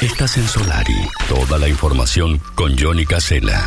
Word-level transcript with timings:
Estás 0.00 0.36
en 0.36 0.46
Solari. 0.46 1.08
Toda 1.26 1.58
la 1.58 1.68
información 1.68 2.38
con 2.54 2.76
Johnny 2.78 3.06
Casella. 3.06 3.66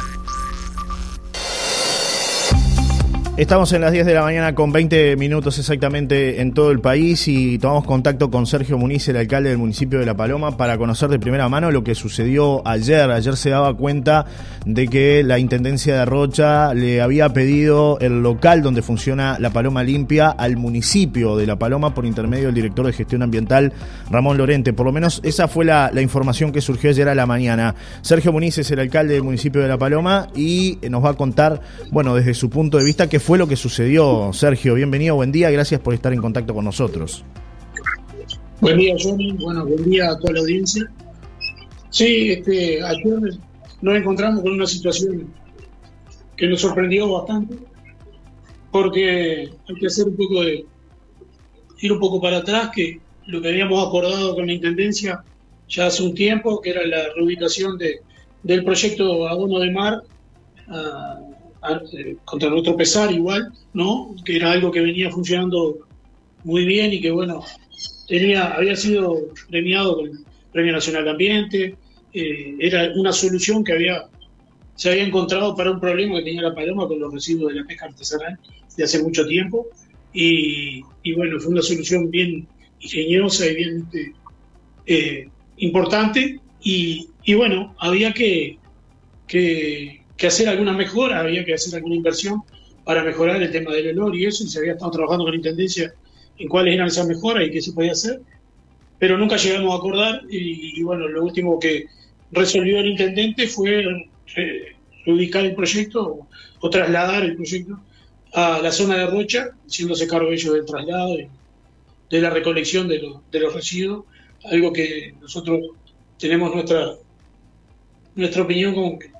Estamos 3.40 3.72
en 3.72 3.80
las 3.80 3.94
10 3.94 4.06
de 4.06 4.14
la 4.14 4.24
mañana 4.24 4.54
con 4.54 4.74
20 4.74 5.16
minutos 5.16 5.58
exactamente 5.60 6.42
en 6.42 6.52
todo 6.52 6.72
el 6.72 6.82
país 6.82 7.26
y 7.30 7.58
tomamos 7.58 7.86
contacto 7.86 8.30
con 8.30 8.46
Sergio 8.46 8.78
Muniz, 8.78 9.08
el 9.08 9.16
alcalde 9.16 9.48
del 9.48 9.58
municipio 9.58 9.98
de 9.98 10.06
La 10.06 10.14
Paloma, 10.14 10.58
para 10.58 10.78
conocer 10.78 11.08
de 11.10 11.20
primera 11.20 11.48
mano 11.48 11.72
lo 11.72 11.82
que 11.82 11.96
sucedió 11.96 12.62
ayer. 12.68 13.10
Ayer 13.10 13.38
se 13.38 13.52
daba 13.52 13.74
cuenta 13.78 14.26
de 14.66 14.90
que 14.90 15.24
la 15.24 15.40
Intendencia 15.40 15.96
de 15.96 16.04
Rocha 16.04 16.74
le 16.74 17.02
había 17.02 17.32
pedido 17.32 17.98
el 18.02 18.22
local 18.22 18.62
donde 18.62 18.82
funciona 18.82 19.38
La 19.40 19.52
Paloma 19.52 19.84
Limpia 19.84 20.32
al 20.32 20.58
municipio 20.58 21.38
de 21.38 21.48
La 21.48 21.58
Paloma 21.58 21.94
por 21.94 22.06
intermedio 22.06 22.48
del 22.48 22.56
director 22.56 22.88
de 22.88 22.92
gestión 22.92 23.24
ambiental 23.24 23.72
Ramón 24.12 24.38
Lorente. 24.38 24.74
Por 24.74 24.86
lo 24.86 24.92
menos 24.92 25.22
esa 25.24 25.48
fue 25.48 25.64
la, 25.64 25.90
información 26.02 26.52
que 26.52 26.60
surgió 26.60 26.90
ayer 26.90 27.08
a 27.08 27.16
la 27.16 27.26
mañana. 27.26 27.74
Sergio 28.02 28.34
Muniz 28.34 28.58
es 28.58 28.70
el 28.72 28.80
alcalde 28.80 29.14
del 29.14 29.24
municipio 29.24 29.62
de 29.62 29.70
La 29.70 29.78
Paloma 29.78 30.28
y 30.36 30.78
nos 30.90 31.06
va 31.06 31.12
a 31.12 31.14
contar, 31.14 31.62
bueno, 31.90 32.16
desde 32.16 32.34
su 32.34 32.50
punto 32.50 32.78
de 32.78 32.84
vista, 32.84 33.08
que 33.08 33.22
fue 33.29 33.29
lo 33.38 33.48
que 33.48 33.56
sucedió, 33.56 34.32
Sergio. 34.34 34.74
Bienvenido, 34.74 35.16
buen 35.16 35.32
día, 35.32 35.52
gracias 35.52 35.80
por 35.82 35.94
estar 35.94 36.12
en 36.14 36.22
contacto 36.22 36.54
con 36.54 36.66
nosotros. 36.66 37.24
Buen 38.62 38.78
día, 38.78 38.96
Johnny. 39.00 39.34
Bueno, 39.34 39.66
buen 39.66 39.90
día 39.90 40.12
a 40.12 40.18
toda 40.18 40.34
la 40.34 40.40
audiencia. 40.40 40.90
Sí, 41.90 42.32
este, 42.32 42.84
ayer 42.84 43.20
nos 43.82 43.96
encontramos 43.96 44.42
con 44.42 44.54
una 44.54 44.66
situación 44.66 45.28
que 46.36 46.48
nos 46.48 46.62
sorprendió 46.62 47.12
bastante, 47.12 47.56
porque 48.72 49.50
hay 49.68 49.76
que 49.80 49.88
hacer 49.88 50.08
un 50.08 50.16
poco 50.16 50.44
de. 50.44 50.66
ir 51.82 51.92
un 51.92 52.00
poco 52.00 52.22
para 52.22 52.38
atrás, 52.38 52.72
que 52.76 53.00
lo 53.28 53.42
que 53.42 53.50
habíamos 53.50 53.88
acordado 53.88 54.36
con 54.36 54.48
la 54.48 54.54
intendencia 54.54 55.24
ya 55.68 55.86
hace 55.88 56.04
un 56.04 56.16
tiempo, 56.16 56.62
que 56.62 56.72
era 56.72 56.86
la 56.86 57.14
reubicación 57.16 57.78
de, 57.78 58.02
del 58.44 58.64
proyecto 58.64 59.28
Abono 59.28 59.60
de 59.60 59.72
Mar 59.72 60.02
contra 62.26 62.50
nuestro 62.50 62.76
pesar 62.76 63.12
igual, 63.12 63.52
¿no? 63.74 64.16
Que 64.26 64.38
era 64.38 64.52
algo 64.52 64.72
que 64.72 64.82
venía 64.82 65.12
funcionando 65.12 65.88
muy 66.44 66.66
bien 66.66 66.94
y 66.94 67.02
que, 67.02 67.12
bueno, 67.12 67.44
tenía, 68.08 68.54
había 68.54 68.76
sido 68.76 69.18
premiado 69.50 69.98
con 69.98 70.08
el 70.08 70.20
Premio 70.52 70.74
Nacional 70.74 71.04
de 71.06 71.10
Ambiente, 71.12 71.76
eh, 72.14 72.56
era 72.60 72.92
una 72.96 73.12
solución 73.12 73.64
que 73.64 73.74
había, 73.74 74.06
se 74.76 74.90
había 74.90 75.04
encontrado 75.04 75.56
para 75.56 75.72
un 75.72 75.80
problema 75.80 76.18
que 76.18 76.24
tenía 76.24 76.42
la 76.42 76.56
Paloma 76.56 76.88
con 76.88 77.00
los 77.00 77.14
residuos 77.14 77.54
de 77.54 77.60
la 77.60 77.68
pesca 77.68 77.86
artesanal 77.86 78.40
de 78.76 78.84
hace 78.84 79.04
mucho 79.04 79.28
tiempo, 79.28 79.68
y, 80.12 80.82
bueno, 81.16 81.40
fue 81.40 81.52
una 81.52 81.62
solución 81.62 82.10
bien 82.10 82.48
ingeniosa 82.80 83.46
y 83.46 83.56
bien 83.56 83.86
este, 83.86 84.14
eh, 84.88 85.30
importante, 85.58 86.40
y, 86.64 87.10
y, 87.24 87.34
bueno, 87.36 87.76
había 87.78 88.12
que, 88.14 88.58
que 89.28 89.99
que 90.20 90.28
hacer 90.28 90.50
alguna 90.50 90.74
mejora, 90.74 91.22
había 91.22 91.46
que 91.46 91.54
hacer 91.54 91.76
alguna 91.76 91.96
inversión 91.96 92.44
para 92.84 93.04
mejorar 93.04 93.42
el 93.42 93.52
tema 93.52 93.72
del 93.72 93.98
olor 93.98 94.16
y 94.16 94.26
eso, 94.26 94.44
y 94.44 94.48
se 94.48 94.60
había 94.60 94.74
estado 94.74 94.92
trabajando 94.92 95.24
con 95.24 95.32
la 95.32 95.38
Intendencia 95.38 95.94
en 96.38 96.48
cuáles 96.50 96.76
eran 96.76 96.88
esas 96.88 97.08
mejoras 97.08 97.48
y 97.48 97.52
qué 97.52 97.62
se 97.62 97.72
podía 97.72 97.94
hacer, 97.94 98.22
pero 99.00 99.18
nunca 99.18 99.38
llegamos 99.38 99.74
a 99.74 99.78
acordar 99.78 100.22
y, 100.30 100.84
bueno, 100.84 101.08
lo 101.08 101.24
último 101.24 101.58
que 101.58 101.86
resolvió 102.32 102.80
el 102.80 102.88
Intendente 102.88 103.48
fue 103.48 104.10
eh, 104.36 104.76
reubicar 105.06 105.46
el 105.46 105.56
proyecto 105.56 106.28
o, 106.60 106.70
trasladar 106.70 107.24
el 107.24 107.38
proyecto 107.38 107.80
a 108.34 108.60
la 108.62 108.74
zona 108.74 108.98
de 108.98 109.08
Rocha, 109.08 109.52
haciéndose 109.66 110.06
cargo 110.06 110.32
ellos 110.32 110.54
del 110.54 110.66
traslado 110.66 111.18
y 111.18 111.30
de 112.10 112.22
la 112.22 112.30
recolección 112.30 112.90
de, 112.90 113.02
de 113.32 113.40
los 113.40 113.54
residuos, 113.54 114.04
algo 114.44 114.74
que 114.74 115.16
nosotros 115.22 115.62
tenemos 116.18 116.54
nuestra, 116.54 116.96
nuestra 118.16 118.44
opinión 118.44 118.76
como 118.76 119.00
que 119.00 119.19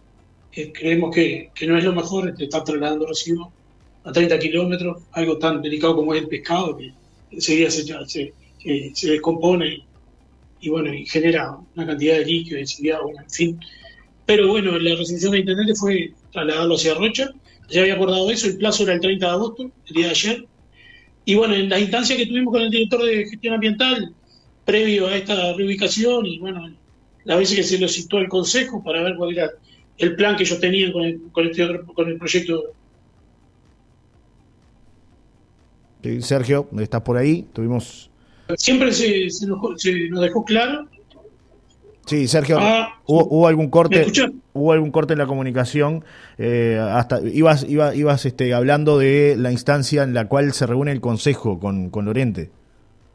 creemos 0.52 1.14
que, 1.14 1.52
no 1.68 1.78
es 1.78 1.84
lo 1.84 1.94
mejor 1.94 2.34
estar 2.38 2.64
trasladando 2.64 3.06
residuos 3.06 3.50
a 4.04 4.12
30 4.12 4.40
kilómetros, 4.40 5.04
algo 5.12 5.38
tan 5.38 5.62
delicado 5.62 5.96
como 5.96 6.14
es 6.14 6.22
el 6.22 6.28
pescado, 6.28 6.78
que 6.78 6.92
enseguida 7.32 7.70
se, 7.70 8.34
se, 8.94 9.08
descompone 9.08 9.86
y, 10.62 10.70
bueno, 10.70 10.94
y 10.94 11.06
genera 11.06 11.58
una 11.76 11.86
cantidad 11.86 12.18
de 12.18 12.26
líquido, 12.26 12.58
enseguida, 12.58 13.02
bueno, 13.02 13.22
en 13.22 13.30
fin. 13.30 13.60
Pero 14.26 14.48
bueno, 14.48 14.78
la 14.78 14.96
resolución 14.96 15.32
de 15.32 15.40
intendente 15.40 15.76
fue 15.76 16.14
trasladarlo 16.32 16.76
hacia 16.76 16.94
Rocha, 16.94 17.32
ya 17.70 17.82
había 17.82 17.94
acordado 17.94 18.30
eso, 18.32 18.48
el 18.48 18.58
plazo 18.58 18.84
era 18.84 18.94
el 18.94 19.00
30 19.00 19.26
de 19.26 19.32
agosto, 19.32 19.72
el 19.88 19.94
día 19.94 20.06
de 20.06 20.12
ayer. 20.12 20.46
Y 21.26 21.36
bueno, 21.36 21.54
en 21.54 21.70
la 21.70 21.80
instancia 21.80 22.18
que 22.18 22.26
tuvimos 22.26 22.52
con 22.52 22.64
el 22.64 22.72
director 22.72 23.04
de 23.04 23.26
gestión 23.26 23.54
ambiental, 23.54 24.14
previo 24.66 25.08
a 25.08 25.16
esta 25.16 25.54
reubicación, 25.54 26.26
y 26.26 26.40
bueno, 26.40 26.72
la 27.26 27.36
veces 27.36 27.58
que 27.58 27.64
se 27.64 27.78
lo 27.78 27.88
citó 27.88 28.18
el 28.18 28.28
consejo 28.28 28.84
para 28.84 29.04
ver 29.04 29.16
cuál 29.16 29.34
era 29.34 29.52
el 30.00 30.16
plan 30.16 30.36
que 30.36 30.44
ellos 30.44 30.60
tenían 30.60 30.92
con 30.92 31.04
el, 31.04 31.22
con 31.32 31.46
este 31.46 31.82
con 31.94 32.08
el 32.08 32.18
proyecto. 32.18 32.74
Sergio, 36.22 36.70
estás 36.80 37.02
por 37.02 37.18
ahí, 37.18 37.46
tuvimos... 37.54 38.10
Siempre 38.56 38.92
se, 38.94 39.28
nos, 39.46 39.84
dejó 40.22 40.44
claro 40.44 40.88
Sí, 42.06 42.28
Sergio, 42.28 42.58
ah, 42.60 43.00
¿hubo, 43.06 43.48
algún 43.48 43.70
corte, 43.70 44.08
hubo 44.54 44.72
algún 44.72 44.90
corte 44.90 45.14
en 45.14 45.20
la 45.20 45.28
comunicación. 45.28 46.04
Eh, 46.40 46.80
hasta 46.82 47.22
ibas, 47.22 47.68
ibas, 47.70 47.96
ibas 47.96 48.26
este, 48.26 48.56
hablando 48.56 48.98
de 48.98 49.36
la 49.38 49.52
instancia 49.52 50.02
en 50.02 50.16
la 50.16 50.28
cual 50.28 50.52
se 50.54 50.66
reúne 50.66 50.92
el 50.92 51.02
consejo 51.02 51.60
con, 51.60 51.92
con 51.92 52.06
Lorente. 52.06 52.50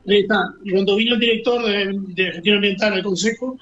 Ahí 0.07 0.21
está. 0.21 0.45
Cuando 0.71 0.95
vino 0.95 1.15
el 1.15 1.21
director 1.21 1.65
de, 1.65 1.99
de 2.07 2.33
gestión 2.35 2.57
ambiental 2.57 2.93
al 2.93 3.03
consejo, 3.03 3.59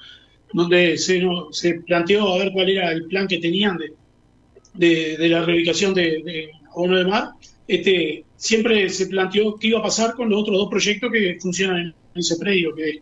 donde 0.53 0.97
se, 0.97 1.21
se 1.51 1.75
planteó 1.81 2.33
a 2.33 2.37
ver 2.37 2.51
cuál 2.53 2.69
era 2.69 2.91
el 2.91 3.05
plan 3.05 3.27
que 3.27 3.39
tenían 3.39 3.77
de, 3.77 5.17
de, 5.17 5.29
la 5.29 5.43
reubicación 5.43 5.93
de, 5.93 6.21
de 6.23 6.49
de 6.95 7.05
Mar, 7.05 7.29
este, 7.67 8.25
siempre 8.35 8.89
se 8.89 9.07
planteó 9.07 9.55
qué 9.55 9.67
iba 9.67 9.79
a 9.79 9.83
pasar 9.83 10.15
con 10.15 10.29
los 10.29 10.41
otros 10.41 10.57
dos 10.57 10.69
proyectos 10.69 11.11
que 11.11 11.37
funcionan 11.39 11.93
en 12.13 12.19
ese 12.19 12.37
predio, 12.37 12.73
que 12.75 12.89
es 12.89 12.95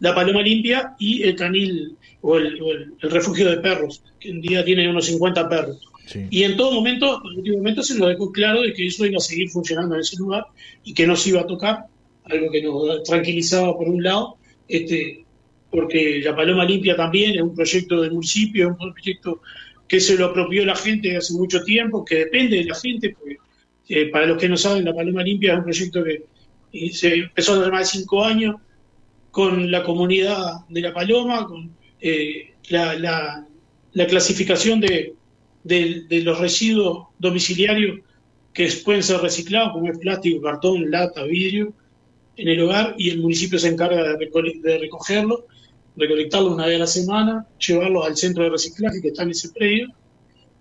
la 0.00 0.14
Paloma 0.14 0.42
Limpia 0.42 0.94
y 0.98 1.22
el 1.22 1.36
canil 1.36 1.96
o 2.20 2.36
el, 2.36 2.58
el, 3.00 3.10
refugio 3.10 3.48
de 3.48 3.58
perros, 3.58 4.02
que 4.20 4.30
en 4.30 4.40
día 4.40 4.64
tiene 4.64 4.88
unos 4.88 5.06
50 5.06 5.48
perros. 5.48 5.80
Y 6.30 6.42
en 6.42 6.56
todo 6.56 6.72
momento, 6.72 7.22
en 7.24 7.38
último 7.38 7.56
momento 7.58 7.82
se 7.82 7.98
nos 7.98 8.08
dejó 8.08 8.30
claro 8.30 8.60
de 8.60 8.74
que 8.74 8.86
eso 8.86 9.06
iba 9.06 9.16
a 9.16 9.20
seguir 9.20 9.48
funcionando 9.48 9.94
en 9.94 10.02
ese 10.02 10.16
lugar 10.18 10.44
y 10.84 10.92
que 10.92 11.06
no 11.06 11.16
se 11.16 11.30
iba 11.30 11.40
a 11.40 11.46
tocar, 11.46 11.86
algo 12.24 12.50
que 12.50 12.62
nos 12.62 13.02
tranquilizaba 13.04 13.76
por 13.76 13.88
un 13.88 14.02
lado, 14.02 14.36
este, 14.68 15.23
porque 15.74 16.20
la 16.24 16.36
Paloma 16.36 16.64
Limpia 16.64 16.94
también 16.94 17.34
es 17.34 17.42
un 17.42 17.52
proyecto 17.52 18.00
del 18.00 18.12
municipio, 18.12 18.70
es 18.70 18.76
un 18.78 18.92
proyecto 18.92 19.42
que 19.88 19.98
se 19.98 20.16
lo 20.16 20.26
apropió 20.26 20.64
la 20.64 20.76
gente 20.76 21.16
hace 21.16 21.34
mucho 21.34 21.64
tiempo, 21.64 22.04
que 22.04 22.18
depende 22.18 22.58
de 22.58 22.64
la 22.66 22.76
gente, 22.76 23.10
porque 23.10 23.38
eh, 23.88 24.06
para 24.06 24.26
los 24.26 24.38
que 24.38 24.48
no 24.48 24.56
saben, 24.56 24.84
la 24.84 24.94
Paloma 24.94 25.24
Limpia 25.24 25.52
es 25.52 25.58
un 25.58 25.64
proyecto 25.64 26.04
que 26.04 26.22
eh, 26.72 26.92
se 26.92 27.14
empezó 27.14 27.60
hace 27.60 27.72
más 27.72 27.92
de 27.92 27.98
cinco 27.98 28.24
años 28.24 28.54
con 29.32 29.68
la 29.68 29.82
comunidad 29.82 30.60
de 30.68 30.80
la 30.80 30.94
Paloma, 30.94 31.44
con 31.44 31.72
eh, 32.00 32.52
la, 32.68 33.44
clasificación 34.08 34.78
de, 34.78 35.14
de, 35.64 36.20
los 36.22 36.38
residuos 36.38 37.08
domiciliarios 37.18 37.98
que 38.52 38.68
pueden 38.84 39.02
ser 39.02 39.20
reciclados, 39.20 39.72
como 39.72 39.90
es 39.90 39.98
plástico, 39.98 40.40
cartón, 40.40 40.88
lata, 40.88 41.24
vidrio, 41.24 41.72
en 42.36 42.46
el 42.46 42.60
hogar, 42.60 42.94
y 42.96 43.10
el 43.10 43.18
municipio 43.18 43.58
se 43.58 43.70
encarga 43.70 44.16
de 44.16 44.78
recogerlo 44.78 45.46
recolectarlos 45.96 46.52
una 46.52 46.66
vez 46.66 46.76
a 46.76 46.80
la 46.80 46.86
semana, 46.86 47.46
llevarlos 47.58 48.06
al 48.06 48.16
centro 48.16 48.44
de 48.44 48.50
reciclaje 48.50 49.00
que 49.00 49.08
está 49.08 49.22
en 49.22 49.30
ese 49.30 49.50
predio, 49.50 49.88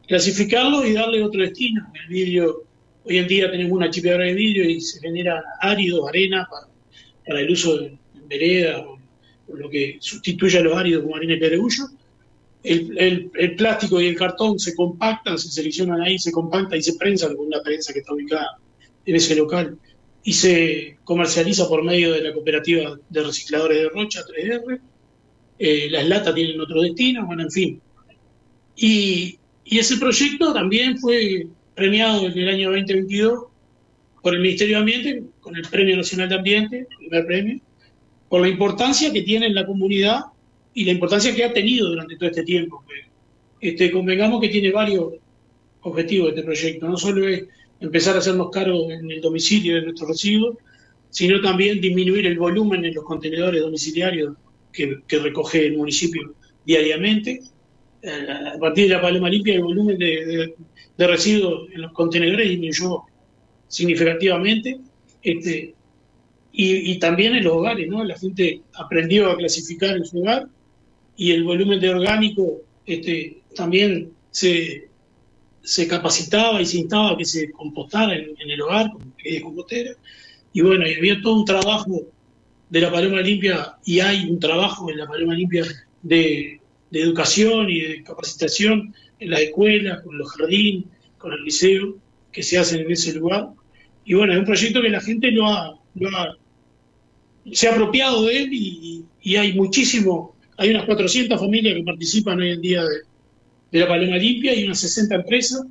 clasificarlos 0.07 0.85
y 0.85 0.93
darle 0.93 1.23
otro 1.23 1.41
destino. 1.41 1.91
El 1.93 2.07
vidrio, 2.07 2.63
hoy 3.03 3.17
en 3.17 3.27
día 3.27 3.49
tenemos 3.49 3.73
una 3.73 3.89
chipeadora 3.89 4.25
de 4.25 4.33
vidrio 4.33 4.69
y 4.69 4.81
se 4.81 4.99
genera 4.99 5.43
árido, 5.59 6.07
arena 6.07 6.47
para, 7.25 7.39
el 7.39 7.49
uso 7.49 7.77
de, 7.77 7.97
vereda 8.27 8.79
o, 8.79 8.99
lo 9.55 9.69
que 9.69 9.97
sustituye 9.99 10.57
a 10.57 10.61
los 10.61 10.75
áridos 10.75 11.03
como 11.03 11.15
arena 11.15 11.33
y 11.33 11.39
pedregullo. 11.39 11.83
El, 12.63 13.29
el, 13.35 13.55
plástico 13.55 13.99
y 13.99 14.07
el 14.07 14.15
cartón 14.15 14.57
se 14.57 14.73
compactan, 14.73 15.37
se 15.37 15.49
seleccionan 15.49 16.01
ahí, 16.01 16.17
se 16.17 16.31
compactan 16.31 16.79
y 16.79 16.81
se 16.81 16.93
prensan 16.93 17.35
con 17.35 17.47
una 17.47 17.61
prensa 17.61 17.91
que 17.91 17.99
está 17.99 18.13
ubicada 18.13 18.57
en 19.05 19.15
ese 19.15 19.35
local 19.35 19.77
y 20.23 20.31
se 20.31 20.97
comercializa 21.03 21.67
por 21.67 21.83
medio 21.83 22.13
de 22.13 22.21
la 22.21 22.33
cooperativa 22.33 22.97
de 23.09 23.23
recicladores 23.23 23.79
de 23.79 23.89
Rocha 23.89 24.21
3R 24.25 24.79
eh, 25.65 25.87
las 25.89 26.05
latas 26.09 26.35
tienen 26.35 26.59
otro 26.59 26.81
destino, 26.81 27.25
bueno, 27.25 27.43
en 27.43 27.51
fin. 27.51 27.81
Y, 28.75 29.39
ese 29.63 29.95
proyecto 29.95 30.53
también 30.53 30.97
fue 30.97 31.47
premiado 31.73 32.27
en 32.27 32.37
el 32.37 32.49
año 32.49 32.69
2022 32.69 33.45
por 34.21 34.35
el 34.35 34.41
Ministerio 34.41 34.75
de 34.75 34.79
Ambiente, 34.81 35.23
con 35.39 35.55
el 35.55 35.63
Premio 35.63 35.95
Nacional 35.95 36.27
de 36.27 36.35
Ambiente, 36.35 36.87
primer 36.97 37.25
premio, 37.25 37.61
por 38.27 38.41
la 38.41 38.49
importancia 38.49 39.13
que 39.13 39.21
tiene 39.21 39.45
en 39.45 39.55
la 39.55 39.65
comunidad 39.65 40.25
y 40.73 40.83
la 40.83 40.91
importancia 40.91 41.33
que 41.33 41.45
ha 41.45 41.53
tenido 41.53 41.87
durante 41.87 42.17
todo 42.17 42.29
este 42.29 42.43
tiempo. 42.43 42.83
Este, 43.61 43.89
convengamos 43.89 44.41
que 44.41 44.49
tiene 44.49 44.69
varios 44.69 45.13
objetivos 45.81 46.29
este 46.29 46.43
proyecto, 46.43 46.89
no 46.89 46.97
solo 46.97 47.25
es 47.25 47.45
empezar 47.79 48.15
a 48.15 48.19
hacernos 48.19 48.49
cargo 48.51 48.91
en 48.91 49.09
el 49.09 49.21
domicilio 49.21 49.75
de 49.75 49.83
nuestros 49.83 50.09
residuos, 50.09 50.57
sino 51.09 51.39
también 51.39 51.79
disminuir 51.79 52.27
el 52.27 52.37
volumen 52.37 52.83
en 52.83 52.93
los 52.93 53.05
contenedores 53.05 53.61
domiciliarios 53.61 54.35
que, 54.73 55.19
recoge 55.19 55.67
el 55.67 55.77
municipio 55.77 56.33
diariamente. 56.65 57.41
Eh, 58.01 58.27
a 58.55 58.59
partir 58.59 58.87
de 58.87 58.95
la 58.95 59.01
paloma 59.01 59.29
limpia, 59.29 59.55
el 59.55 59.63
volumen 59.63 59.97
de, 59.97 60.55
residuos 60.97 61.69
en 61.71 61.81
los 61.81 61.93
contenedores 61.93 62.49
disminuyó 62.49 63.03
significativamente. 63.67 64.79
Este, 65.21 65.73
y, 66.51 66.99
también 66.99 67.35
en 67.35 67.43
los 67.43 67.53
hogares, 67.53 67.87
¿no? 67.87 68.03
La 68.03 68.17
gente 68.17 68.61
aprendió 68.75 69.31
a 69.31 69.37
clasificar 69.37 69.97
en 69.97 70.05
su 70.05 70.19
hogar 70.19 70.47
y 71.17 71.31
el 71.31 71.43
volumen 71.43 71.79
de 71.79 71.89
orgánico 71.89 72.61
este, 72.85 73.41
también 73.55 74.11
se, 74.29 74.87
se 75.63 75.87
capacitaba 75.87 76.61
y 76.61 76.65
se 76.65 76.77
instaba 76.79 77.11
a 77.11 77.17
que 77.17 77.25
se 77.25 77.51
compostara 77.51 78.15
en, 78.15 78.35
el 78.37 78.61
hogar, 78.61 78.91
que 79.17 79.37
es 79.37 79.41
compostera. 79.41 79.91
Y 80.53 80.61
bueno, 80.61 80.87
y 80.87 80.93
había 80.93 81.19
todo 81.21 81.39
un 81.39 81.45
trabajo 81.45 82.03
de 82.73 82.81
la 82.81 82.91
Paloma 82.91 83.21
Limpia, 83.21 83.77
y 83.85 83.99
hay 83.99 84.27
un 84.27 84.39
trabajo 84.39 84.89
en 84.89 84.97
la 84.97 85.05
Paloma 85.05 85.35
Limpia 85.35 85.63
de, 86.01 86.59
educación 86.91 87.69
y 87.69 87.81
de 87.81 88.03
capacitación 88.03 88.95
en 89.19 89.29
las 89.29 89.41
escuelas, 89.41 90.01
con 90.01 90.17
los 90.17 90.31
jardines, 90.31 90.85
con 91.19 91.33
el 91.33 91.43
liceo, 91.43 91.95
que 92.31 92.41
se 92.41 92.57
hacen 92.57 92.81
en 92.81 92.91
ese 92.91 93.13
lugar. 93.13 93.49
Y 94.05 94.15
bueno, 94.15 94.33
es 94.33 94.39
un 94.39 94.45
proyecto 94.45 94.81
que 94.81 94.89
la 94.89 95.01
gente 95.01 95.29
lo 95.29 95.45
ha, 95.45 95.79
se 97.51 97.67
ha 97.67 97.73
apropiado 97.73 98.25
de 98.25 98.37
él 98.39 98.49
y, 98.51 99.35
hay 99.35 99.53
muchísimo, 99.53 100.35
hay 100.57 100.71
unas 100.71 100.85
400 100.85 101.39
familias 101.39 101.75
que 101.75 101.83
participan 101.83 102.39
hoy 102.39 102.53
en 102.53 102.61
día 102.61 102.83
de 103.71 103.79
la 103.79 103.87
Paloma 103.87 104.17
Limpia 104.17 104.55
y 104.55 104.63
unas 104.63 104.79
60 104.79 105.13
empresas 105.13 105.63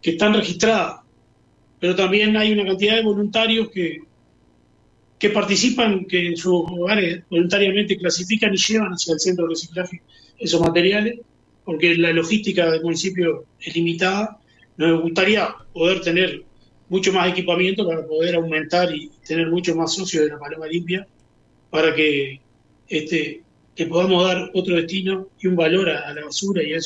que 0.00 0.12
están 0.12 0.32
registradas. 0.32 1.00
Pero 1.80 1.94
también 1.94 2.34
hay 2.34 2.50
una 2.52 2.64
cantidad 2.64 2.96
de 2.96 3.02
voluntarios 3.02 3.68
que, 3.70 4.06
que 5.18 5.30
participan, 5.30 6.04
que 6.04 6.28
en 6.28 6.36
sus 6.36 6.52
hogares 6.52 7.22
voluntariamente 7.30 7.96
clasifican 7.96 8.52
y 8.54 8.58
llevan 8.58 8.92
hacia 8.92 9.14
el 9.14 9.20
centro 9.20 9.44
de 9.44 9.50
reciclaje 9.50 10.02
esos 10.38 10.60
materiales, 10.60 11.20
porque 11.64 11.96
la 11.96 12.12
logística 12.12 12.70
del 12.70 12.82
municipio 12.82 13.44
es 13.60 13.74
limitada. 13.74 14.38
Nos 14.76 15.02
gustaría 15.02 15.54
poder 15.72 16.00
tener 16.00 16.44
mucho 16.88 17.12
más 17.12 17.30
equipamiento 17.30 17.86
para 17.86 18.06
poder 18.06 18.36
aumentar 18.36 18.94
y 18.94 19.10
tener 19.26 19.48
mucho 19.48 19.74
más 19.74 19.94
socios 19.94 20.24
de 20.24 20.30
la 20.30 20.38
Paloma 20.38 20.66
Limpia, 20.66 21.06
para 21.70 21.94
que, 21.94 22.40
este, 22.88 23.42
que 23.74 23.86
podamos 23.86 24.24
dar 24.24 24.50
otro 24.54 24.76
destino 24.76 25.28
y 25.40 25.46
un 25.48 25.56
valor 25.56 25.88
a, 25.90 26.12
la 26.14 26.24
basura 26.24 26.62
y 26.62 26.72
a 26.74 26.78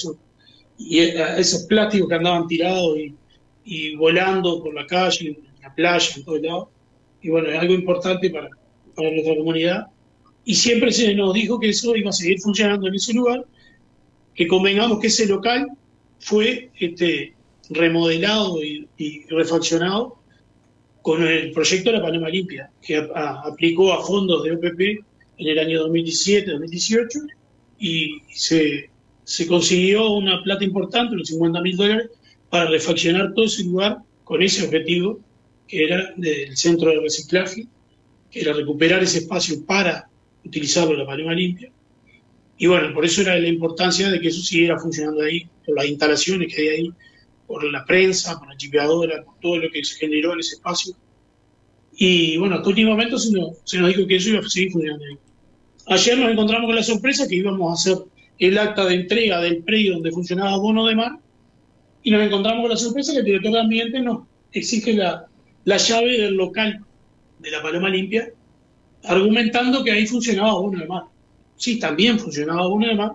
y 0.78 0.98
esos 0.98 1.64
plásticos 1.64 2.08
que 2.08 2.14
andaban 2.14 2.46
tirados 2.46 2.96
y, 3.64 3.94
volando 3.96 4.62
por 4.62 4.74
la 4.74 4.86
calle, 4.86 5.28
en 5.28 5.62
la 5.62 5.74
playa, 5.74 6.14
en 6.16 6.24
todo 6.24 6.36
el 6.36 6.42
lado. 6.42 6.70
Y 7.22 7.30
bueno, 7.30 7.48
es 7.48 7.58
algo 7.58 7.74
importante 7.74 8.30
para, 8.30 8.48
para 8.94 9.10
nuestra 9.10 9.36
comunidad. 9.36 9.86
Y 10.44 10.54
siempre 10.54 10.92
se 10.92 11.14
nos 11.14 11.34
dijo 11.34 11.60
que 11.60 11.70
eso 11.70 11.94
iba 11.96 12.10
a 12.10 12.12
seguir 12.12 12.40
funcionando 12.40 12.88
en 12.88 12.94
ese 12.94 13.12
lugar, 13.12 13.44
que 14.34 14.46
convengamos 14.46 15.00
que 15.00 15.08
ese 15.08 15.26
local 15.26 15.68
fue 16.18 16.70
este, 16.78 17.34
remodelado 17.68 18.62
y, 18.62 18.86
refaccionado 19.28 20.16
con 21.02 21.26
el 21.26 21.52
proyecto 21.52 21.90
de 21.90 21.96
la 21.96 22.02
Panama 22.02 22.28
Limpia, 22.28 22.70
que 22.82 22.96
aplicó 23.14 23.92
a 23.92 24.04
fondos 24.04 24.44
de 24.44 24.52
OPP 24.52 24.80
en 25.38 25.48
el 25.48 25.58
año 25.58 25.86
2017-2018 25.86 27.26
y 27.78 28.22
se 28.34 28.90
se 29.30 29.46
consiguió 29.46 30.10
una 30.10 30.42
plata 30.42 30.64
importante, 30.64 31.14
unos 31.14 31.28
50 31.28 31.60
mil 31.60 31.76
dólares, 31.76 32.10
para 32.48 32.68
refaccionar 32.68 33.32
todo 33.32 33.44
ese 33.44 33.62
lugar 33.62 33.98
con 34.24 34.42
ese 34.42 34.64
objetivo, 34.64 35.20
que 35.70 35.84
era 35.84 36.12
del 36.16 36.56
centro 36.56 36.90
de 36.90 37.00
reciclaje, 37.00 37.66
que 38.28 38.40
era 38.40 38.52
recuperar 38.52 39.02
ese 39.04 39.18
espacio 39.18 39.64
para 39.64 40.08
utilizarlo 40.44 40.96
la 40.96 41.06
palema 41.06 41.32
limpia. 41.32 41.70
Y 42.58 42.66
bueno, 42.66 42.92
por 42.92 43.04
eso 43.04 43.22
era 43.22 43.38
la 43.38 43.46
importancia 43.46 44.10
de 44.10 44.20
que 44.20 44.28
eso 44.28 44.42
siguiera 44.42 44.78
funcionando 44.80 45.22
ahí, 45.22 45.48
por 45.64 45.76
las 45.76 45.86
instalaciones 45.86 46.52
que 46.52 46.60
hay 46.60 46.68
ahí, 46.68 46.92
por 47.46 47.62
la 47.70 47.84
prensa, 47.84 48.36
por 48.36 48.48
la 48.48 48.56
chipeadora, 48.56 49.22
por 49.22 49.38
todo 49.38 49.58
lo 49.58 49.70
que 49.70 49.84
se 49.84 49.96
generó 49.96 50.32
en 50.32 50.40
ese 50.40 50.56
espacio. 50.56 50.94
Y 51.96 52.36
bueno, 52.36 52.56
hasta 52.56 52.68
último 52.68 52.90
momento 52.90 53.16
se 53.16 53.30
nos, 53.30 53.58
se 53.64 53.78
nos 53.78 53.88
dijo 53.88 54.06
que 54.08 54.16
eso 54.16 54.30
iba 54.30 54.40
a 54.40 54.48
seguir 54.48 54.72
funcionando 54.72 55.04
ahí. 55.04 55.18
Ayer 55.86 56.18
nos 56.18 56.30
encontramos 56.30 56.66
con 56.66 56.74
la 56.74 56.82
sorpresa 56.82 57.28
que 57.28 57.36
íbamos 57.36 57.70
a 57.70 57.74
hacer 57.74 58.04
el 58.40 58.58
acta 58.58 58.86
de 58.86 58.94
entrega 58.96 59.40
del 59.40 59.62
predio 59.62 59.94
donde 59.94 60.10
funcionaba 60.10 60.56
Bono 60.56 60.86
de 60.86 60.96
Mar 60.96 61.12
y 62.02 62.10
nos 62.10 62.22
encontramos 62.22 62.62
con 62.62 62.70
la 62.70 62.76
sorpresa 62.76 63.12
que 63.12 63.18
el 63.20 63.24
director 63.24 63.52
de 63.52 63.60
Ambiente 63.60 64.00
nos 64.00 64.26
exige 64.52 64.94
la, 64.94 65.29
llave 65.64 66.18
del 66.18 66.34
local 66.34 66.84
de 67.38 67.50
la 67.50 67.62
Paloma 67.62 67.88
Limpia, 67.88 68.30
argumentando 69.04 69.82
que 69.82 69.92
ahí 69.92 70.06
funcionaba 70.06 70.54
Bono 70.54 70.78
de 70.78 70.86
Mar. 70.86 71.04
Sí, 71.56 71.78
también 71.78 72.18
funcionaba 72.18 72.66
Bono 72.66 72.86
de 72.86 72.94
Mar, 72.94 73.12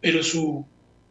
pero 0.00 0.22
su 0.22 0.64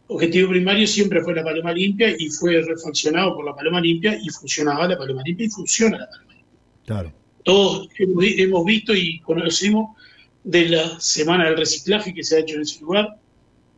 objetivo 0.07 0.49
primario 0.49 0.85
siempre 0.87 1.21
fue 1.21 1.35
la 1.35 1.43
Paloma 1.43 1.73
Limpia 1.73 2.15
y 2.17 2.29
fue 2.29 2.61
refaccionado 2.61 3.35
por 3.35 3.45
la 3.45 3.55
Paloma 3.55 3.81
Limpia 3.81 4.17
y 4.21 4.29
funcionaba 4.29 4.87
la 4.87 4.97
Paloma 4.97 5.21
Limpia 5.25 5.47
y 5.47 5.49
funciona 5.49 5.97
la 5.97 6.07
Paloma 6.07 6.33
Limpia. 6.33 6.53
Claro. 6.85 7.13
Todos 7.43 7.89
hemos 7.97 8.65
visto 8.65 8.93
y 8.95 9.19
conocemos 9.19 9.97
de 10.43 10.69
la 10.69 10.99
semana 10.99 11.45
del 11.45 11.57
reciclaje 11.57 12.13
que 12.13 12.23
se 12.23 12.35
ha 12.35 12.39
hecho 12.39 12.55
en 12.55 12.61
ese 12.61 12.81
lugar, 12.81 13.17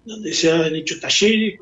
donde 0.03 0.33
se 0.33 0.51
han 0.51 0.75
hecho 0.75 0.99
talleres 0.99 1.59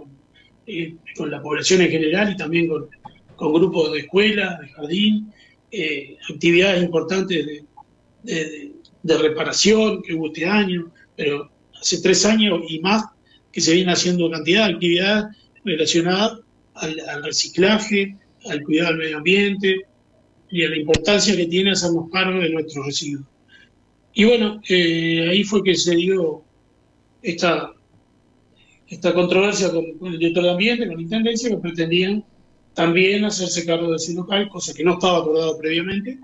eh, 0.68 0.96
con, 1.16 1.30
la 1.30 1.42
población 1.42 1.82
en 1.82 1.90
general 1.90 2.32
y 2.32 2.38
también 2.38 2.68
con, 2.68 2.90
grupos 3.38 3.92
de 3.92 4.00
escuelas, 4.00 4.60
de 4.60 4.68
jardín, 4.70 5.34
eh, 5.72 6.18
actividades 6.30 6.84
importantes 6.84 7.64
de, 8.24 9.18
reparación 9.18 10.02
que 10.02 10.14
hubo 10.14 10.28
este 10.28 10.46
año, 10.46 10.92
pero 11.16 11.50
hace 11.80 12.02
tres 12.02 12.26
años 12.26 12.62
y 12.70 12.80
más 12.80 13.04
que 13.52 13.60
se 13.60 13.74
viene 13.74 13.92
haciendo 13.92 14.30
cantidad 14.30 14.68
de 14.68 14.74
actividades 14.74 15.38
relacionadas 15.64 16.40
al, 16.76 17.24
reciclaje, 17.24 18.16
al 18.50 18.64
cuidado 18.64 18.90
del 18.90 18.98
medio 19.00 19.18
ambiente 19.18 19.82
y 20.50 20.64
a 20.64 20.70
la 20.70 20.78
importancia 20.78 21.36
que 21.36 21.48
tiene 21.48 21.72
hacernos 21.72 22.10
cargo 22.12 22.40
de 22.40 22.50
nuestros 22.50 22.86
residuos. 22.86 23.26
Y 24.14 24.26
bueno, 24.26 24.62
eh, 24.70 25.28
ahí 25.32 25.44
fue 25.44 25.64
que 25.64 25.76
se 25.76 25.96
dio 25.96 26.44
esta, 27.22 27.74
esta 28.88 29.14
controversia 29.14 29.72
con, 29.72 29.86
el 30.14 30.20
director 30.20 30.44
de 30.44 30.52
ambiente, 30.52 30.88
con 30.88 30.98
la 30.98 31.02
intendencia, 31.02 31.50
que 31.50 31.58
pretendían 31.58 32.24
también 32.74 33.26
hacerse 33.26 33.66
cargo 33.66 33.90
de 33.92 33.98
ese 33.98 34.14
local, 34.14 34.50
cosa 34.50 34.74
que 34.74 34.84
no 34.84 34.94
estaba 34.94 35.20
acordado 35.20 35.58
previamente. 35.58 36.20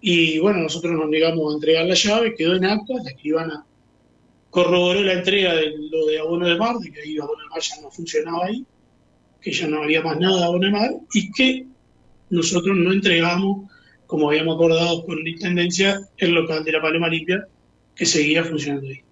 Y 0.00 0.38
bueno, 0.38 0.60
nosotros 0.60 0.92
nos 0.92 1.08
negamos 1.08 1.50
a 1.50 1.54
entregar 1.54 1.86
la 1.86 1.94
llave, 1.94 2.34
quedó 2.34 2.54
en 2.54 2.64
acta, 2.64 2.94
la 3.02 3.10
escribana 3.10 3.64
corroboró 4.50 5.02
la 5.02 5.14
entrega 5.14 5.54
de 5.54 5.74
lo 5.90 6.06
de 6.06 6.18
abono 6.18 6.48
de 6.48 6.56
mar, 6.56 6.76
de 6.78 6.90
que 6.90 7.00
ahí 7.00 7.18
abono 7.18 7.42
de 7.42 7.48
mar 7.50 7.60
ya 7.60 7.80
no 7.82 7.90
funcionaba 7.90 8.46
ahí, 8.46 8.64
que 9.40 9.52
ya 9.52 9.68
no 9.68 9.82
había 9.82 10.02
más 10.02 10.18
nada 10.18 10.38
de 10.38 10.44
abono 10.44 10.66
de 10.66 10.72
mar, 10.72 10.90
y 11.12 11.30
que 11.32 11.66
nosotros 12.30 12.76
no 12.76 12.92
entregamos, 12.92 13.70
como 14.06 14.28
habíamos 14.28 14.56
acordado 14.56 15.04
con 15.04 15.22
la 15.22 15.28
intendencia, 15.28 16.00
el 16.16 16.32
local 16.32 16.64
de 16.64 16.72
la 16.72 16.82
Paloma 16.82 17.08
Limpia, 17.08 17.46
que 17.94 18.06
seguía 18.06 18.44
funcionando 18.44 18.88
ahí. 18.88 19.02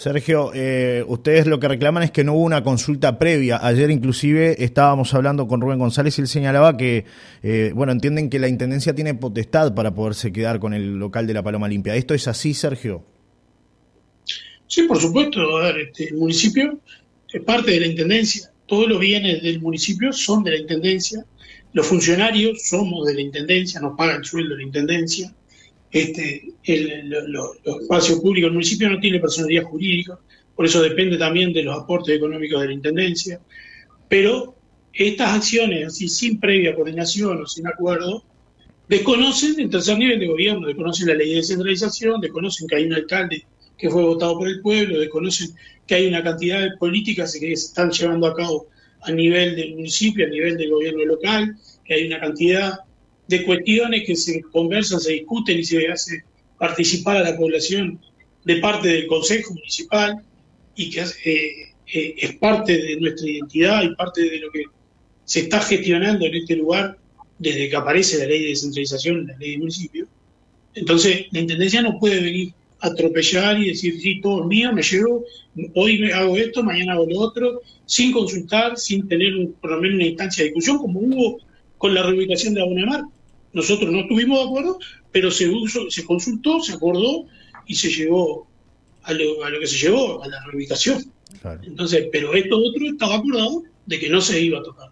Sergio, 0.00 0.50
eh, 0.54 1.04
ustedes 1.06 1.46
lo 1.46 1.60
que 1.60 1.68
reclaman 1.68 2.02
es 2.02 2.10
que 2.10 2.24
no 2.24 2.32
hubo 2.32 2.44
una 2.44 2.62
consulta 2.62 3.18
previa. 3.18 3.58
Ayer 3.62 3.90
inclusive 3.90 4.64
estábamos 4.64 5.12
hablando 5.12 5.46
con 5.46 5.60
Rubén 5.60 5.78
González 5.78 6.16
y 6.16 6.22
él 6.22 6.26
señalaba 6.26 6.78
que, 6.78 7.04
eh, 7.42 7.72
bueno, 7.74 7.92
entienden 7.92 8.30
que 8.30 8.38
la 8.38 8.48
Intendencia 8.48 8.94
tiene 8.94 9.12
potestad 9.12 9.74
para 9.74 9.94
poderse 9.94 10.32
quedar 10.32 10.58
con 10.58 10.72
el 10.72 10.98
local 10.98 11.26
de 11.26 11.34
la 11.34 11.42
Paloma 11.42 11.68
Limpia. 11.68 11.96
¿Esto 11.96 12.14
es 12.14 12.26
así, 12.28 12.54
Sergio? 12.54 13.04
Sí, 14.66 14.84
por 14.84 14.98
supuesto. 14.98 15.58
A 15.58 15.64
ver, 15.64 15.80
este, 15.80 16.08
el 16.08 16.14
municipio 16.14 16.80
es 17.30 17.42
parte 17.42 17.72
de 17.72 17.80
la 17.80 17.86
Intendencia. 17.88 18.50
Todos 18.64 18.88
los 18.88 18.98
bienes 18.98 19.42
del 19.42 19.60
municipio 19.60 20.14
son 20.14 20.42
de 20.44 20.52
la 20.52 20.56
Intendencia. 20.56 21.26
Los 21.74 21.86
funcionarios 21.86 22.62
somos 22.62 23.06
de 23.06 23.16
la 23.16 23.20
Intendencia, 23.20 23.80
nos 23.80 23.98
pagan 23.98 24.20
el 24.20 24.24
sueldo 24.24 24.54
de 24.54 24.62
la 24.62 24.66
Intendencia 24.66 25.30
este, 25.90 26.52
los 27.28 27.56
espacios 27.82 28.20
públicos. 28.20 28.48
El 28.48 28.54
municipio 28.54 28.90
no 28.90 29.00
tiene 29.00 29.18
personalidad 29.18 29.64
jurídica, 29.64 30.18
por 30.54 30.66
eso 30.66 30.82
depende 30.82 31.16
también 31.16 31.52
de 31.52 31.62
los 31.62 31.78
aportes 31.78 32.16
económicos 32.16 32.60
de 32.60 32.66
la 32.68 32.72
Intendencia. 32.72 33.40
Pero 34.08 34.56
estas 34.92 35.36
acciones, 35.36 35.86
así 35.86 36.08
sin 36.08 36.38
previa 36.40 36.74
coordinación 36.74 37.42
o 37.42 37.46
sin 37.46 37.66
acuerdo, 37.66 38.24
desconocen 38.88 39.58
el 39.58 39.70
tercer 39.70 39.98
nivel 39.98 40.18
de 40.18 40.26
gobierno, 40.26 40.66
desconocen 40.66 41.08
la 41.08 41.14
ley 41.14 41.30
de 41.30 41.36
descentralización, 41.36 42.20
desconocen 42.20 42.66
que 42.66 42.76
hay 42.76 42.84
un 42.84 42.94
alcalde 42.94 43.44
que 43.78 43.88
fue 43.88 44.02
votado 44.02 44.38
por 44.38 44.48
el 44.48 44.60
pueblo, 44.60 44.98
desconocen 44.98 45.50
que 45.86 45.94
hay 45.94 46.06
una 46.06 46.22
cantidad 46.22 46.60
de 46.60 46.76
políticas 46.76 47.32
que 47.32 47.56
se 47.56 47.66
están 47.66 47.90
llevando 47.90 48.26
a 48.26 48.34
cabo 48.34 48.66
a 49.02 49.12
nivel 49.12 49.56
del 49.56 49.76
municipio, 49.76 50.26
a 50.26 50.28
nivel 50.28 50.58
del 50.58 50.70
gobierno 50.70 51.04
local, 51.04 51.56
que 51.84 51.94
hay 51.94 52.06
una 52.06 52.20
cantidad 52.20 52.80
de 53.30 53.44
cuestiones 53.44 54.02
que 54.04 54.16
se 54.16 54.42
conversan, 54.42 54.98
se 54.98 55.12
discuten 55.12 55.56
y 55.60 55.64
se 55.64 55.86
hace 55.86 56.24
participar 56.58 57.18
a 57.18 57.30
la 57.30 57.36
población 57.36 58.00
de 58.44 58.56
parte 58.56 58.88
del 58.88 59.06
Consejo 59.06 59.54
Municipal 59.54 60.16
y 60.74 60.90
que 60.90 61.00
eh, 61.00 61.72
eh, 61.94 62.14
es 62.18 62.34
parte 62.34 62.76
de 62.76 62.96
nuestra 62.96 63.30
identidad 63.30 63.84
y 63.84 63.94
parte 63.94 64.28
de 64.28 64.38
lo 64.40 64.50
que 64.50 64.64
se 65.24 65.40
está 65.40 65.60
gestionando 65.60 66.26
en 66.26 66.34
este 66.34 66.56
lugar 66.56 66.98
desde 67.38 67.70
que 67.70 67.76
aparece 67.76 68.18
la 68.18 68.26
ley 68.26 68.42
de 68.42 68.48
descentralización, 68.48 69.28
la 69.28 69.38
ley 69.38 69.52
de 69.52 69.58
municipio. 69.58 70.08
Entonces, 70.74 71.26
la 71.30 71.40
Intendencia 71.40 71.82
no 71.82 72.00
puede 72.00 72.20
venir 72.20 72.52
atropellar 72.80 73.60
y 73.60 73.68
decir, 73.68 74.00
sí, 74.00 74.20
todo 74.20 74.42
es 74.42 74.46
mío, 74.48 74.72
me 74.72 74.82
llevo, 74.82 75.24
hoy 75.76 76.10
hago 76.10 76.36
esto, 76.36 76.64
mañana 76.64 76.94
hago 76.94 77.06
lo 77.06 77.20
otro, 77.20 77.60
sin 77.86 78.10
consultar, 78.10 78.76
sin 78.76 79.06
tener 79.06 79.32
por 79.60 79.70
lo 79.70 79.80
menos 79.80 79.96
una 79.96 80.06
instancia 80.06 80.42
de 80.42 80.48
discusión, 80.48 80.78
como 80.78 80.98
hubo 80.98 81.38
con 81.78 81.94
la 81.94 82.02
reubicación 82.02 82.54
de 82.54 82.86
Mar. 82.86 83.04
Nosotros 83.52 83.90
no 83.90 84.00
estuvimos 84.00 84.38
de 84.38 84.44
acuerdo, 84.44 84.78
pero 85.12 85.30
se, 85.30 85.50
se 85.88 86.04
consultó, 86.04 86.60
se 86.60 86.74
acordó 86.74 87.26
y 87.66 87.74
se 87.74 87.90
llegó 87.90 88.46
a 89.02 89.12
lo, 89.12 89.44
a 89.44 89.50
lo 89.50 89.60
que 89.60 89.66
se 89.66 89.78
llevó, 89.78 90.22
a 90.22 90.28
la 90.28 90.44
reubicación. 90.46 91.12
Entonces, 91.62 92.08
pero 92.12 92.34
esto 92.34 92.58
otro 92.58 92.86
estaba 92.86 93.16
acordado 93.16 93.64
de 93.86 93.98
que 93.98 94.08
no 94.08 94.20
se 94.20 94.40
iba 94.40 94.58
a 94.58 94.62
tocar. 94.62 94.90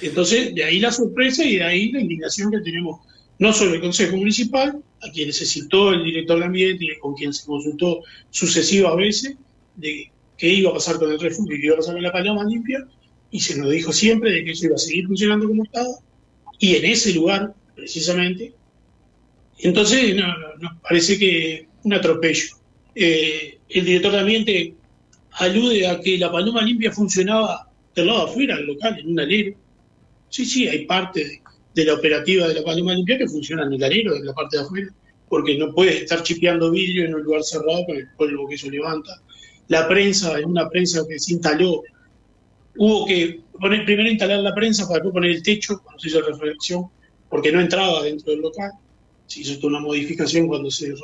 Entonces, 0.00 0.54
de 0.54 0.64
ahí 0.64 0.80
la 0.80 0.92
sorpresa 0.92 1.44
y 1.44 1.56
de 1.56 1.64
ahí 1.64 1.92
la 1.92 2.00
indignación 2.00 2.50
que 2.50 2.60
tenemos, 2.60 3.00
no 3.38 3.52
solo 3.52 3.74
el 3.74 3.80
Consejo 3.80 4.16
Municipal, 4.16 4.82
a 5.00 5.10
quien 5.10 5.32
se 5.32 5.46
citó 5.46 5.92
el 5.92 6.04
director 6.04 6.38
de 6.38 6.44
Ambiente 6.44 6.84
y 6.84 6.98
con 6.98 7.14
quien 7.14 7.32
se 7.32 7.46
consultó 7.46 8.02
sucesivas 8.30 8.96
veces, 8.96 9.36
de 9.76 10.10
qué 10.36 10.48
iba 10.48 10.70
a 10.70 10.74
pasar 10.74 10.98
con 10.98 11.10
el 11.10 11.18
refugio 11.18 11.56
y 11.56 11.60
qué 11.60 11.66
iba 11.66 11.74
a 11.74 11.78
pasar 11.78 11.94
con 11.94 12.02
la 12.02 12.12
paloma 12.12 12.44
limpia, 12.44 12.86
y 13.30 13.40
se 13.40 13.58
nos 13.58 13.70
dijo 13.70 13.92
siempre 13.92 14.30
de 14.30 14.44
que 14.44 14.52
eso 14.52 14.66
iba 14.66 14.76
a 14.76 14.78
seguir 14.78 15.06
funcionando 15.06 15.48
como 15.48 15.64
estaba, 15.64 15.94
y 16.58 16.76
en 16.76 16.84
ese 16.84 17.12
lugar, 17.12 17.54
precisamente, 17.74 18.54
entonces 19.58 20.16
nos 20.16 20.72
parece 20.82 21.18
que 21.18 21.68
un 21.84 21.94
atropello. 21.94 22.56
Eh, 22.94 23.58
el 23.68 23.84
director 23.84 24.12
de 24.12 24.18
Ambiente 24.18 24.74
alude 25.32 25.86
a 25.86 26.00
que 26.00 26.18
la 26.18 26.30
paloma 26.30 26.62
limpia 26.62 26.92
funcionaba 26.92 27.68
del 27.94 28.06
lado 28.06 28.22
afuera, 28.24 28.56
del 28.56 28.66
local, 28.66 28.98
en 28.98 29.12
un 29.12 29.20
alero. 29.20 29.56
Sí, 30.28 30.44
sí, 30.44 30.68
hay 30.68 30.86
parte 30.86 31.40
de, 31.74 31.84
la 31.84 31.94
operativa 31.94 32.48
de 32.48 32.54
la 32.54 32.64
paloma 32.64 32.94
limpia 32.94 33.18
que 33.18 33.28
funciona 33.28 33.64
en 33.64 33.72
el 33.74 33.84
alero, 33.84 34.16
en 34.16 34.26
la 34.26 34.32
parte 34.32 34.56
de 34.56 34.64
afuera, 34.64 34.88
porque 35.28 35.56
no 35.56 35.72
puedes 35.72 36.02
estar 36.02 36.22
chipeando 36.22 36.70
vidrio 36.70 37.04
en 37.04 37.14
un 37.14 37.22
lugar 37.22 37.42
cerrado 37.42 37.84
con 37.86 37.96
el 37.96 38.08
polvo 38.16 38.48
que 38.48 38.54
eso 38.56 38.70
levanta. 38.70 39.20
La 39.68 39.88
prensa, 39.88 40.38
en 40.38 40.46
una 40.46 40.68
prensa 40.68 41.02
que 41.08 41.18
se 41.18 41.34
instaló, 41.34 41.82
hubo 42.76 43.06
que 43.06 43.40
poner, 43.60 43.84
primero 43.84 44.10
instalar 44.10 44.40
la 44.40 44.54
prensa 44.54 44.84
para 44.84 44.96
después 44.96 45.14
poner 45.14 45.30
el 45.30 45.42
techo 45.42 45.80
cuando 45.82 46.00
se 46.00 46.08
hizo 46.08 46.20
la 46.20 46.26
reflexión, 46.28 46.86
porque 47.34 47.50
no 47.50 47.60
entraba 47.60 48.04
dentro 48.04 48.30
del 48.30 48.42
local. 48.42 48.70
Se 49.26 49.40
hizo 49.40 49.58
toda 49.58 49.70
una 49.70 49.80
modificación 49.80 50.46
cuando 50.46 50.70
se 50.70 50.94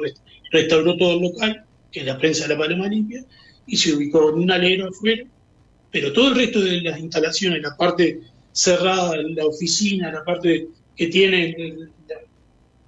restauró 0.52 0.96
todo 0.96 1.14
el 1.14 1.22
local, 1.22 1.64
que 1.90 2.00
es 2.00 2.06
la 2.06 2.18
prensa 2.18 2.44
de 2.44 2.54
la 2.54 2.60
paloma 2.60 2.86
limpia, 2.86 3.24
y 3.66 3.76
se 3.76 3.96
ubicó 3.96 4.30
en 4.30 4.36
un 4.36 4.50
alero 4.52 4.90
afuera, 4.90 5.24
pero 5.90 6.12
todo 6.12 6.28
el 6.28 6.36
resto 6.36 6.60
de 6.60 6.82
las 6.82 7.00
instalaciones, 7.00 7.60
la 7.60 7.76
parte 7.76 8.20
cerrada, 8.52 9.16
la 9.16 9.44
oficina, 9.44 10.12
la 10.12 10.22
parte 10.22 10.68
que 10.96 11.08
tiene 11.08 11.88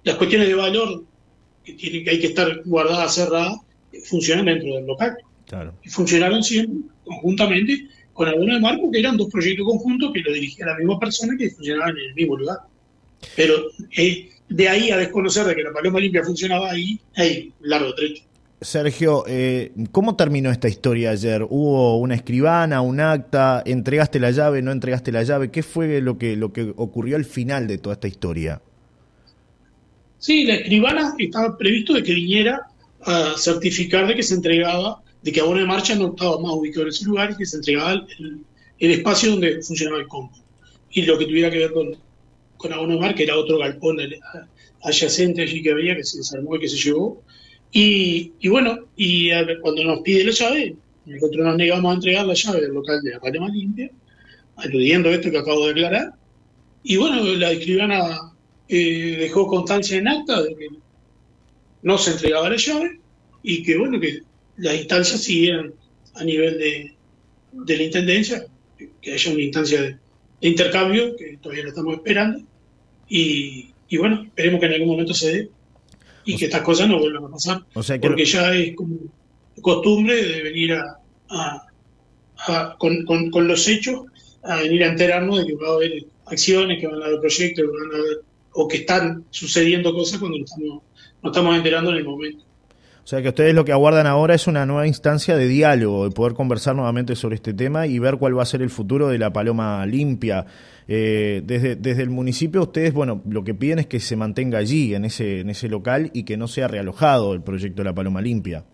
las 0.05 0.15
cuestiones 0.15 0.47
de 0.47 0.55
valor 0.55 1.03
que, 1.65 1.73
tiene, 1.73 2.05
que 2.05 2.11
hay 2.11 2.21
que 2.21 2.29
estar 2.29 2.63
guardadas, 2.65 3.17
cerradas, 3.17 3.57
funcionan 4.05 4.45
dentro 4.45 4.73
del 4.77 4.87
local. 4.87 5.17
Y 5.83 5.89
funcionaron 5.89 6.45
siempre 6.45 6.89
conjuntamente 7.03 7.89
con 8.13 8.29
algunos 8.29 8.55
de 8.55 8.61
Marco, 8.61 8.89
que 8.89 9.01
eran 9.01 9.17
dos 9.17 9.29
proyectos 9.33 9.67
conjuntos 9.67 10.13
que 10.13 10.21
lo 10.21 10.33
dirigía 10.33 10.67
la 10.67 10.77
misma 10.77 11.01
persona 11.01 11.37
que 11.37 11.51
funcionaban 11.51 11.99
en 11.99 12.05
el 12.05 12.15
mismo 12.15 12.37
lugar. 12.37 12.59
Pero 13.37 13.55
eh, 13.97 14.31
de 14.49 14.69
ahí 14.69 14.91
a 14.91 14.97
desconocer 14.97 15.45
de 15.47 15.55
que 15.55 15.63
la 15.63 15.73
Paloma 15.73 16.01
Limpia 16.01 16.23
funcionaba 16.25 16.71
ahí, 16.71 17.01
hay 17.17 17.53
largo 17.61 17.95
trecho. 17.95 18.25
Sergio, 18.61 19.25
eh, 19.27 19.73
¿cómo 19.91 20.15
terminó 20.15 20.51
esta 20.51 20.69
historia 20.69 21.11
ayer? 21.11 21.43
¿Hubo 21.43 21.99
una 21.99 22.15
escribana, 22.15 22.81
un 22.81 23.01
acta? 23.01 23.63
¿Entregaste 23.67 24.21
la 24.21 24.31
llave, 24.31 24.63
no 24.63 24.71
entregaste 24.71 25.11
la 25.11 25.25
llave? 25.25 25.51
¿Qué 25.51 25.65
fue 25.65 26.01
lo 26.01 26.17
que, 26.17 26.37
lo 26.37 26.53
que 26.53 26.73
ocurrió 26.77 27.17
al 27.17 27.25
final 27.25 27.67
de 27.67 27.79
toda 27.79 27.95
esta 27.95 28.07
historia? 28.07 28.63
Sí, 30.19 30.45
la 30.45 30.55
escribana 30.55 31.15
estaba 31.19 31.59
previsto 31.59 31.95
de 31.95 32.05
que 32.05 32.15
viniera 32.15 32.69
a 33.05 33.35
certificar 33.37 34.07
de 34.07 34.15
que 34.15 34.23
se 34.23 34.35
entregaba, 34.35 35.03
de 35.23 35.33
que 35.33 35.41
Abono 35.41 35.59
de 35.59 35.67
Marcha 35.67 35.97
no 35.97 36.11
estaba 36.11 36.39
más 36.39 36.53
ubicado 36.53 36.83
en 36.83 36.89
ese 36.91 37.05
lugar 37.07 37.33
y 37.33 37.37
que 37.37 37.47
se 37.47 37.57
entregaba 37.57 38.07
el, 38.19 38.45
espacio 38.79 39.33
donde 39.33 39.61
funcionaba 39.63 40.01
el 40.01 40.07
combo. 40.07 40.33
Y 40.93 41.03
lo 41.03 41.19
que 41.19 41.27
tuviera 41.27 41.51
que 41.51 41.59
ver 41.59 41.73
con, 41.73 41.97
con 42.63 42.73
Abono 42.73 42.95
de 42.95 43.01
Mar, 43.01 43.15
que 43.15 43.25
era 43.25 43.37
otro 43.37 43.59
galpón 43.59 43.99
adyacente 44.83 45.43
allí 45.43 45.63
que 45.63 45.73
había, 45.73 45.97
que 45.97 46.05
se 46.05 46.19
desarmó 46.19 46.57
y 46.57 46.61
que 46.61 46.69
se 46.69 46.77
llevó, 46.77 47.23
y, 47.73 48.49
bueno, 48.49 48.79
y 48.97 49.31
cuando 49.61 49.83
nos 49.85 50.01
pide 50.01 50.25
la 50.25 50.31
llave, 50.31 50.77
nosotros 51.07 51.45
nos 51.45 51.57
negamos 51.57 51.91
a 51.91 51.95
entregar 51.95 52.27
la 52.27 52.35
llave 52.35 52.61
del 52.61 52.73
local 52.73 53.01
de 53.03 53.11
la 53.13 53.21
Palema 53.21 53.49
Limpia, 53.49 53.91
aludiendo 54.57 55.09
a 55.09 55.13
esto 55.13 55.31
que 55.31 55.39
acabo 55.39 55.63
de 55.63 55.75
declarar. 55.75 56.13
Y 56.85 56.97
bueno, 56.97 57.23
la 57.23 57.53
escribana 57.53 58.33
eh, 58.69 59.17
dejó 59.21 59.47
constancia 59.47 59.97
en 59.97 60.09
acta 60.09 60.43
de 60.43 60.55
que 60.55 60.67
no 61.83 61.97
se 61.97 62.13
entregaba 62.13 62.51
la 62.51 62.57
llave 62.57 63.01
y 63.43 63.63
que 63.63 63.79
bueno, 63.79 63.99
que 63.99 64.21
las 64.59 64.77
instancias 64.77 65.23
siguieran 65.23 65.73
a 66.15 66.25
nivel 66.25 66.59
de, 66.59 66.95
de 67.53 67.77
la 67.77 67.83
intendencia, 67.83 68.47
que 69.01 69.13
haya 69.13 69.33
una 69.33 69.43
instancia 69.43 69.83
de, 69.83 69.97
intercambio, 70.43 71.17
que 71.17 71.39
todavía 71.41 71.65
la 71.65 71.69
estamos 71.71 71.95
esperando. 71.95 72.41
Y, 73.09 73.73
y 73.89 73.97
bueno, 73.99 74.23
esperemos 74.25 74.61
que 74.61 74.67
en 74.67 74.73
algún 74.73 74.89
momento 74.89 75.15
se 75.15 75.33
dé 75.33 75.51
y 76.25 76.37
que 76.37 76.47
estas 76.47 76.63
cosas 76.63 76.89
no 76.89 76.99
vuelvan 76.99 77.25
a 77.25 77.29
pasar. 77.29 77.63
porque 78.01 78.25
ya 78.25 78.55
es 78.55 78.75
como 78.77 78.97
costumbre 79.61 80.15
de 80.15 80.43
venir 80.43 80.73
a, 80.75 80.99
con, 82.79 83.47
los 83.47 83.69
hechos 83.69 84.07
a 84.43 84.57
venir 84.57 84.85
a 84.85 84.89
enterarnos 84.89 85.39
de 85.39 85.47
que 85.47 85.55
va 85.55 85.69
a 85.69 85.75
haber 85.75 86.07
acciones, 86.27 86.81
que 86.81 86.87
van 86.87 87.03
a 87.03 87.07
haber 87.07 87.21
proyectos, 87.21 87.65
o 88.55 88.69
que 88.69 88.79
están 88.79 89.25
sucediendo 89.31 89.95
cosas 89.95 90.19
cuando 90.19 90.39
nos 90.39 90.51
estamos, 90.51 90.83
nos 91.23 91.31
estamos 91.31 91.57
enterando 91.57 91.91
en 91.93 91.97
el 91.99 92.05
momento. 92.05 92.45
O 93.05 93.07
sea 93.07 93.21
que 93.21 93.31
ustedes 93.31 93.53
lo 93.55 93.65
que 93.65 93.73
aguardan 93.73 94.07
ahora 94.07 94.35
es 94.35 94.47
una 94.47 94.65
nueva 94.65 94.87
instancia 94.87 95.37
de 95.37 95.49
diálogo, 95.49 96.05
de 96.05 96.15
poder 96.15 96.35
conversar 96.35 96.77
nuevamente 96.77 97.17
sobre 97.17 97.35
este 97.35 97.53
tema 97.53 97.89
y 97.89 97.99
ver 97.99 98.17
cuál 98.17 98.39
va 98.39 98.43
a 98.43 98.47
ser 98.47 98.63
el 98.63 98.71
futuro 98.71 99.09
de 99.09 99.19
la 99.19 99.33
paloma 99.33 99.85
limpia. 99.87 100.47
Eh, 100.87 101.43
desde, 101.45 101.75
desde 101.75 102.03
el 102.03 102.11
municipio 102.11 102.63
ustedes, 102.63 102.93
bueno, 102.93 103.21
lo 103.29 103.43
que 103.43 103.55
piden 103.55 103.81
es 103.81 103.87
que 103.87 103.99
se 103.99 104.15
mantenga 104.15 104.59
allí, 104.59 104.95
en 104.95 105.05
ese, 105.05 105.41
en 105.41 105.51
ese 105.51 105.69
local, 105.69 106.11
y 106.15 106.23
que 106.23 106.37
no 106.37 106.47
sea 106.47 106.69
realojado 106.69 107.35
el 107.35 107.43
proyecto 107.43 107.83
de 107.83 107.85
la 107.85 107.95
paloma 107.95 108.21
limpia. 108.21 108.65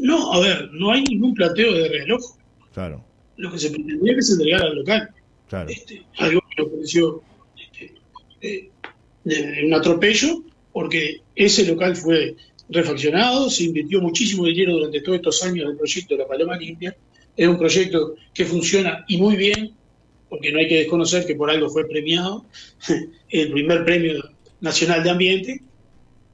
No, 0.00 0.32
a 0.32 0.40
ver, 0.40 0.70
no 0.72 0.90
hay 0.90 1.04
ningún 1.04 1.34
plateo 1.34 1.72
de 1.72 1.88
reloj. 1.88 2.22
Claro. 2.74 3.04
Lo 3.36 3.52
que 3.52 3.58
se 3.58 3.70
pretendía 3.70 4.12
es 4.12 4.16
que 4.16 4.22
se 4.22 4.32
entregara 4.32 4.64
al 4.64 4.76
local. 4.76 5.10
Claro. 5.48 5.68
Este, 5.68 6.02
algo 6.18 6.40
que 6.56 6.62
me 6.62 6.68
pareció 6.68 7.22
este, 7.56 7.94
eh, 8.40 9.64
un 9.64 9.74
atropello, 9.74 10.42
porque 10.72 11.20
ese 11.36 11.66
local 11.66 11.96
fue 11.96 12.34
refaccionado, 12.70 13.50
se 13.50 13.64
invirtió 13.64 14.00
muchísimo 14.00 14.44
dinero 14.46 14.74
durante 14.74 15.00
todos 15.00 15.16
estos 15.16 15.42
años 15.42 15.66
del 15.66 15.76
proyecto 15.76 16.14
de 16.14 16.22
la 16.22 16.28
Paloma 16.28 16.56
Limpia. 16.56 16.96
Es 17.36 17.48
un 17.48 17.58
proyecto 17.58 18.14
que 18.32 18.44
funciona 18.44 19.04
y 19.08 19.18
muy 19.18 19.36
bien, 19.36 19.72
porque 20.28 20.52
no 20.52 20.58
hay 20.58 20.68
que 20.68 20.78
desconocer 20.78 21.26
que 21.26 21.34
por 21.34 21.50
algo 21.50 21.68
fue 21.68 21.86
premiado, 21.88 22.44
el 23.28 23.52
primer 23.52 23.84
premio 23.84 24.22
nacional 24.60 25.02
de 25.02 25.10
ambiente, 25.10 25.60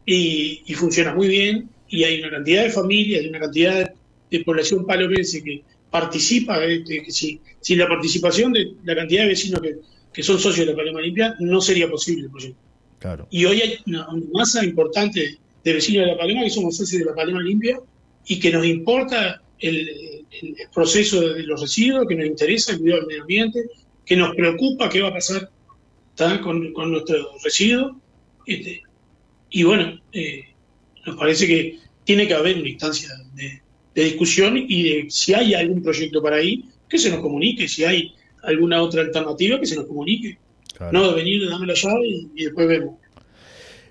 y, 0.04 0.62
funciona 0.74 1.14
muy 1.14 1.26
bien, 1.28 1.68
y 1.88 2.04
hay 2.04 2.20
una 2.20 2.30
cantidad 2.30 2.62
de 2.62 2.70
familias, 2.70 3.22
hay 3.22 3.28
una 3.28 3.40
cantidad 3.40 3.90
de, 4.30 4.40
población 4.44 4.84
palomense 4.84 5.42
que 5.42 5.62
participa, 5.90 6.62
este, 6.64 7.02
que 7.02 7.10
si, 7.10 7.40
sin 7.60 7.78
la 7.78 7.88
participación 7.88 8.52
de 8.52 8.72
la 8.84 8.94
cantidad 8.94 9.22
de 9.22 9.28
vecinos 9.28 9.60
que, 9.62 9.76
que 10.12 10.22
son 10.22 10.38
socios 10.38 10.66
de 10.66 10.72
la 10.72 10.76
Paloma 10.76 11.00
Limpia, 11.00 11.34
no 11.40 11.60
sería 11.60 11.88
posible 11.88 12.24
el 12.24 12.30
proyecto. 12.30 12.60
Claro. 12.98 13.26
Y 13.30 13.46
hoy 13.46 13.62
hay 13.62 13.78
una, 13.86 14.08
una 14.08 14.26
masa 14.32 14.64
importante 14.64 15.38
de 15.66 15.72
vecinos 15.72 16.06
de 16.06 16.12
La 16.12 16.18
Paloma, 16.18 16.44
que 16.44 16.50
somos 16.50 16.76
socios 16.76 17.00
de 17.00 17.06
La 17.06 17.14
Paloma 17.14 17.42
Limpia, 17.42 17.80
y 18.24 18.38
que 18.38 18.52
nos 18.52 18.64
importa 18.64 19.42
el, 19.58 20.24
proceso 20.72 21.20
de 21.20 21.42
los 21.42 21.60
residuos, 21.60 22.06
que 22.06 22.14
nos 22.14 22.26
interesa 22.26 22.72
el 22.72 22.78
cuidado 22.78 23.00
del 23.00 23.08
medio 23.08 23.22
ambiente, 23.22 23.64
que 24.04 24.14
nos 24.14 24.36
preocupa 24.36 24.88
qué 24.88 25.00
va 25.00 25.08
a 25.08 25.14
pasar 25.14 25.50
con, 26.42 26.72
con 26.72 26.92
nuestros 26.92 27.42
residuos. 27.42 27.96
Este, 28.46 28.82
y 29.50 29.64
bueno, 29.64 30.00
eh, 30.12 30.44
nos 31.04 31.16
parece 31.16 31.48
que 31.48 31.78
tiene 32.04 32.28
que 32.28 32.34
haber 32.34 32.58
una 32.58 32.68
instancia 32.68 33.08
de, 33.34 33.60
discusión 33.94 34.56
y 34.68 34.82
de 34.82 35.06
si 35.08 35.34
hay 35.34 35.54
algún 35.54 35.82
proyecto 35.82 36.22
para 36.22 36.36
ahí, 36.36 36.64
que 36.88 36.98
se 36.98 37.10
nos 37.10 37.20
comunique, 37.20 37.66
si 37.66 37.82
hay 37.82 38.14
alguna 38.42 38.82
otra 38.82 39.02
alternativa, 39.02 39.58
que 39.58 39.66
se 39.66 39.74
nos 39.74 39.86
comunique. 39.86 40.38
No 40.92 41.08
de 41.10 41.16
venir, 41.16 41.48
dame 41.48 41.66
la 41.66 41.74
llave 41.74 42.06
y 42.34 42.44
después 42.44 42.68
vemos. 42.68 42.96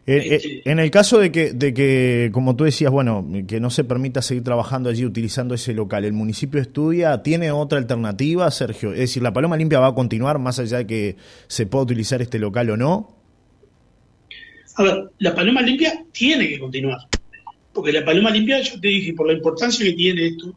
Eh, 0.07 0.35
eh, 0.35 0.61
en 0.65 0.77
el 0.77 0.91
caso 0.91 1.17
de 1.17 1.31
que, 1.31 1.53
de 1.53 1.73
que, 1.73 2.29
como 2.31 2.55
tú 2.55 2.63
decías, 2.63 2.91
bueno, 2.91 3.27
que 3.47 3.59
no 3.59 3.71
se 3.71 3.83
permita 3.83 4.21
seguir 4.21 4.43
trabajando 4.43 4.89
allí 4.89 5.03
utilizando 5.03 5.55
ese 5.55 5.73
local, 5.73 6.05
¿el 6.05 6.13
municipio 6.13 6.61
estudia? 6.61 7.23
¿Tiene 7.23 7.51
otra 7.51 7.79
alternativa, 7.79 8.49
Sergio? 8.51 8.93
Es 8.93 8.99
decir, 8.99 9.23
¿la 9.23 9.33
Paloma 9.33 9.57
Limpia 9.57 9.79
va 9.79 9.87
a 9.87 9.95
continuar 9.95 10.37
más 10.37 10.59
allá 10.59 10.77
de 10.77 10.87
que 10.87 11.15
se 11.47 11.65
pueda 11.65 11.85
utilizar 11.85 12.21
este 12.21 12.37
local 12.37 12.69
o 12.69 12.77
no? 12.77 13.15
A 14.75 14.83
ver, 14.83 15.09
la 15.17 15.33
Paloma 15.33 15.63
Limpia 15.63 16.05
tiene 16.11 16.49
que 16.49 16.59
continuar. 16.59 16.99
Porque 17.73 17.91
la 17.91 18.05
Paloma 18.05 18.29
Limpia, 18.29 18.61
yo 18.61 18.79
te 18.79 18.87
dije, 18.87 19.13
por 19.13 19.25
la 19.25 19.33
importancia 19.33 19.83
que 19.83 19.93
tiene 19.93 20.27
esto 20.27 20.53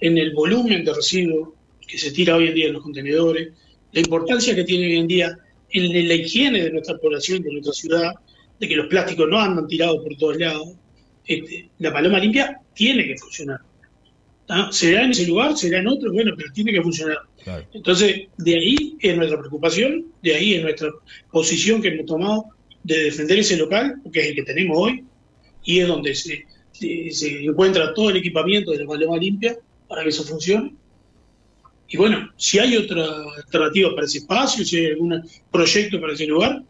en 0.00 0.16
el 0.16 0.32
volumen 0.32 0.84
de 0.84 0.94
residuos 0.94 1.50
que 1.86 1.98
se 1.98 2.12
tira 2.12 2.34
hoy 2.34 2.48
en 2.48 2.54
día 2.54 2.66
en 2.68 2.72
los 2.72 2.82
contenedores, 2.82 3.50
la 3.92 4.00
importancia 4.00 4.54
que 4.54 4.64
tiene 4.64 4.86
hoy 4.86 4.96
en 4.96 5.06
día 5.06 5.38
en 5.70 6.08
la 6.08 6.14
higiene 6.14 6.62
de 6.62 6.70
nuestra 6.70 6.96
población, 6.96 7.42
de 7.42 7.52
nuestra 7.52 7.72
ciudad, 7.74 8.14
de 8.58 8.68
que 8.68 8.76
los 8.76 8.86
plásticos 8.86 9.28
no 9.28 9.38
andan 9.38 9.66
tirados 9.66 10.02
por 10.02 10.16
todos 10.16 10.36
lados, 10.38 10.68
este, 11.26 11.68
la 11.78 11.92
paloma 11.92 12.18
limpia 12.18 12.60
tiene 12.74 13.06
que 13.06 13.16
funcionar. 13.16 13.60
Será 14.70 15.04
en 15.04 15.10
ese 15.10 15.26
lugar, 15.26 15.56
será 15.56 15.80
en 15.80 15.88
otro, 15.88 16.12
bueno, 16.12 16.32
pero 16.36 16.52
tiene 16.52 16.72
que 16.72 16.82
funcionar. 16.82 17.18
Entonces, 17.72 18.28
de 18.38 18.54
ahí 18.54 18.96
es 19.00 19.16
nuestra 19.16 19.38
preocupación, 19.38 20.06
de 20.22 20.34
ahí 20.34 20.54
es 20.54 20.62
nuestra 20.62 20.90
posición 21.32 21.82
que 21.82 21.88
hemos 21.88 22.06
tomado 22.06 22.46
de 22.84 23.04
defender 23.04 23.38
ese 23.38 23.56
local, 23.56 24.00
que 24.12 24.20
es 24.20 24.26
el 24.28 24.34
que 24.36 24.42
tenemos 24.44 24.76
hoy, 24.78 25.04
y 25.64 25.80
es 25.80 25.88
donde 25.88 26.14
se, 26.14 26.46
se, 26.72 27.44
encuentra 27.44 27.92
todo 27.92 28.10
el 28.10 28.18
equipamiento 28.18 28.70
de 28.70 28.78
la 28.78 28.86
paloma 28.86 29.16
limpia 29.16 29.56
para 29.88 30.04
que 30.04 30.10
eso 30.10 30.22
funcione. 30.22 30.74
Y 31.88 31.96
bueno, 31.96 32.30
si 32.36 32.58
hay 32.60 32.76
otra 32.76 33.04
alternativa 33.36 33.94
para 33.94 34.06
ese 34.06 34.18
espacio, 34.18 34.64
si 34.64 34.76
hay 34.76 34.86
algún 34.86 35.22
proyecto 35.50 36.00
para 36.00 36.12
ese 36.12 36.26
lugar, 36.26 36.62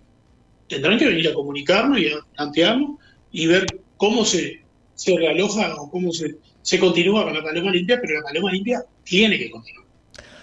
tendrán 0.69 0.99
que 0.99 1.07
venir 1.07 1.29
a 1.29 1.35
comunicarnos 1.35 1.99
y 1.99 2.09
a 2.09 2.17
plantearnos 2.35 2.99
y 3.33 3.47
ver 3.47 3.67
cómo 3.97 4.25
se, 4.25 4.63
se 4.95 5.17
realoja 5.17 5.75
o 5.77 5.91
cómo 5.91 6.13
se, 6.13 6.37
se 6.63 6.79
continúa 6.79 7.25
con 7.25 7.35
la 7.35 7.43
paloma 7.43 7.71
limpia, 7.71 8.01
pero 8.01 8.15
la 8.15 8.23
paloma 8.23 8.51
limpia 8.53 8.83
tiene 9.05 9.39
que 9.39 9.51
continuar. 9.51 9.85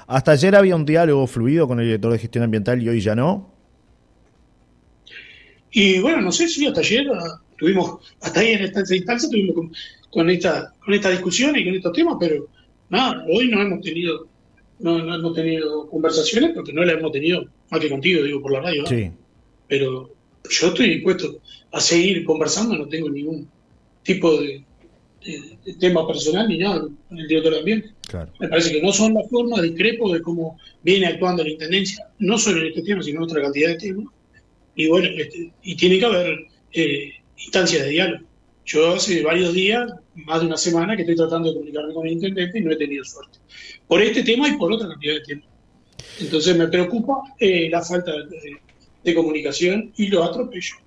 Hasta 0.07 0.31
ayer 0.31 0.55
había 0.55 0.75
un 0.75 0.85
diálogo 0.85 1.27
fluido 1.27 1.67
con 1.67 1.79
el 1.79 1.85
director 1.85 2.11
de 2.11 2.19
gestión 2.19 2.43
ambiental 2.43 2.81
y 2.81 2.89
hoy 2.89 3.01
ya 3.01 3.15
no. 3.15 3.51
Y 5.71 5.99
bueno, 5.99 6.21
no 6.21 6.31
sé 6.31 6.47
si 6.47 6.67
hasta 6.67 6.81
ayer 6.81 7.07
ah, 7.13 7.41
tuvimos, 7.57 7.99
hasta 8.21 8.39
ahí 8.39 8.53
en 8.53 8.63
esta, 8.63 8.81
instancia 8.95 9.29
tuvimos 9.29 9.55
con, 10.11 10.29
esta, 10.29 10.73
con 10.85 10.93
esta 10.93 11.09
discusión 11.09 11.57
y 11.57 11.65
con 11.65 11.75
estos 11.75 11.93
temas, 11.93 12.17
pero 12.19 12.47
nada, 12.89 13.25
hoy 13.27 13.49
no 13.49 13.61
hemos 13.61 13.81
tenido, 13.81 14.27
no, 14.79 14.99
hemos 15.15 15.33
tenido 15.33 15.89
conversaciones 15.89 16.51
porque 16.53 16.73
no 16.73 16.83
las 16.83 16.97
hemos 16.97 17.11
tenido 17.11 17.45
más 17.71 17.79
que 17.81 17.89
contigo, 17.89 18.23
digo, 18.23 18.41
por 18.41 18.51
la 18.53 18.61
radio. 18.61 18.85
Sí. 18.85 19.11
Pero 19.67 20.11
yo 20.49 20.67
estoy 20.67 20.89
dispuesto 20.95 21.39
a 21.71 21.79
seguir 21.79 22.23
conversando, 22.25 22.77
no 22.77 22.87
tengo 22.87 23.09
ningún 23.09 23.47
tipo 24.03 24.39
de, 24.39 24.63
tema 25.79 26.05
personal 26.05 26.47
ni 26.47 26.57
nada 26.57 26.81
con 26.81 27.17
el 27.17 27.27
director 27.27 27.53
de 27.53 27.59
ambiente. 27.59 27.89
Me 28.39 28.47
parece 28.49 28.71
que 28.71 28.81
no 28.81 28.91
son 28.91 29.13
las 29.13 29.29
formas, 29.29 29.61
discrepo 29.61 30.13
de 30.13 30.21
cómo 30.21 30.59
viene 30.83 31.07
actuando 31.07 31.43
la 31.43 31.49
intendencia, 31.49 32.07
no 32.19 32.37
solo 32.37 32.61
en 32.61 32.67
este 32.67 32.83
tema, 32.83 33.01
sino 33.01 33.19
en 33.19 33.23
otra 33.23 33.41
cantidad 33.41 33.69
de 33.69 33.77
temas. 33.77 34.05
Y 34.75 34.87
bueno, 34.87 35.07
este, 35.17 35.51
y 35.63 35.75
tiene 35.75 35.99
que 35.99 36.05
haber 36.05 36.39
eh, 36.73 37.13
instancias 37.37 37.83
de 37.83 37.89
diálogo. 37.89 38.25
Yo 38.65 38.95
hace 38.95 39.21
varios 39.23 39.53
días, 39.53 39.91
más 40.15 40.41
de 40.41 40.47
una 40.47 40.57
semana, 40.57 40.95
que 40.95 41.01
estoy 41.01 41.15
tratando 41.15 41.49
de 41.49 41.55
comunicarme 41.55 41.93
con 41.93 42.07
el 42.07 42.13
intendente 42.13 42.59
y 42.59 42.61
no 42.61 42.71
he 42.71 42.77
tenido 42.77 43.03
suerte. 43.03 43.39
Por 43.87 44.01
este 44.01 44.23
tema 44.23 44.47
y 44.47 44.57
por 44.57 44.71
otra 44.71 44.87
cantidad 44.87 45.15
de 45.15 45.21
temas. 45.21 45.45
Entonces 46.19 46.55
me 46.57 46.67
preocupa 46.67 47.21
eh, 47.39 47.69
la 47.69 47.81
falta 47.81 48.11
de 48.11 48.59
comunicación 49.13 49.91
y 49.97 50.07
los 50.07 50.27
atropellos. 50.27 50.82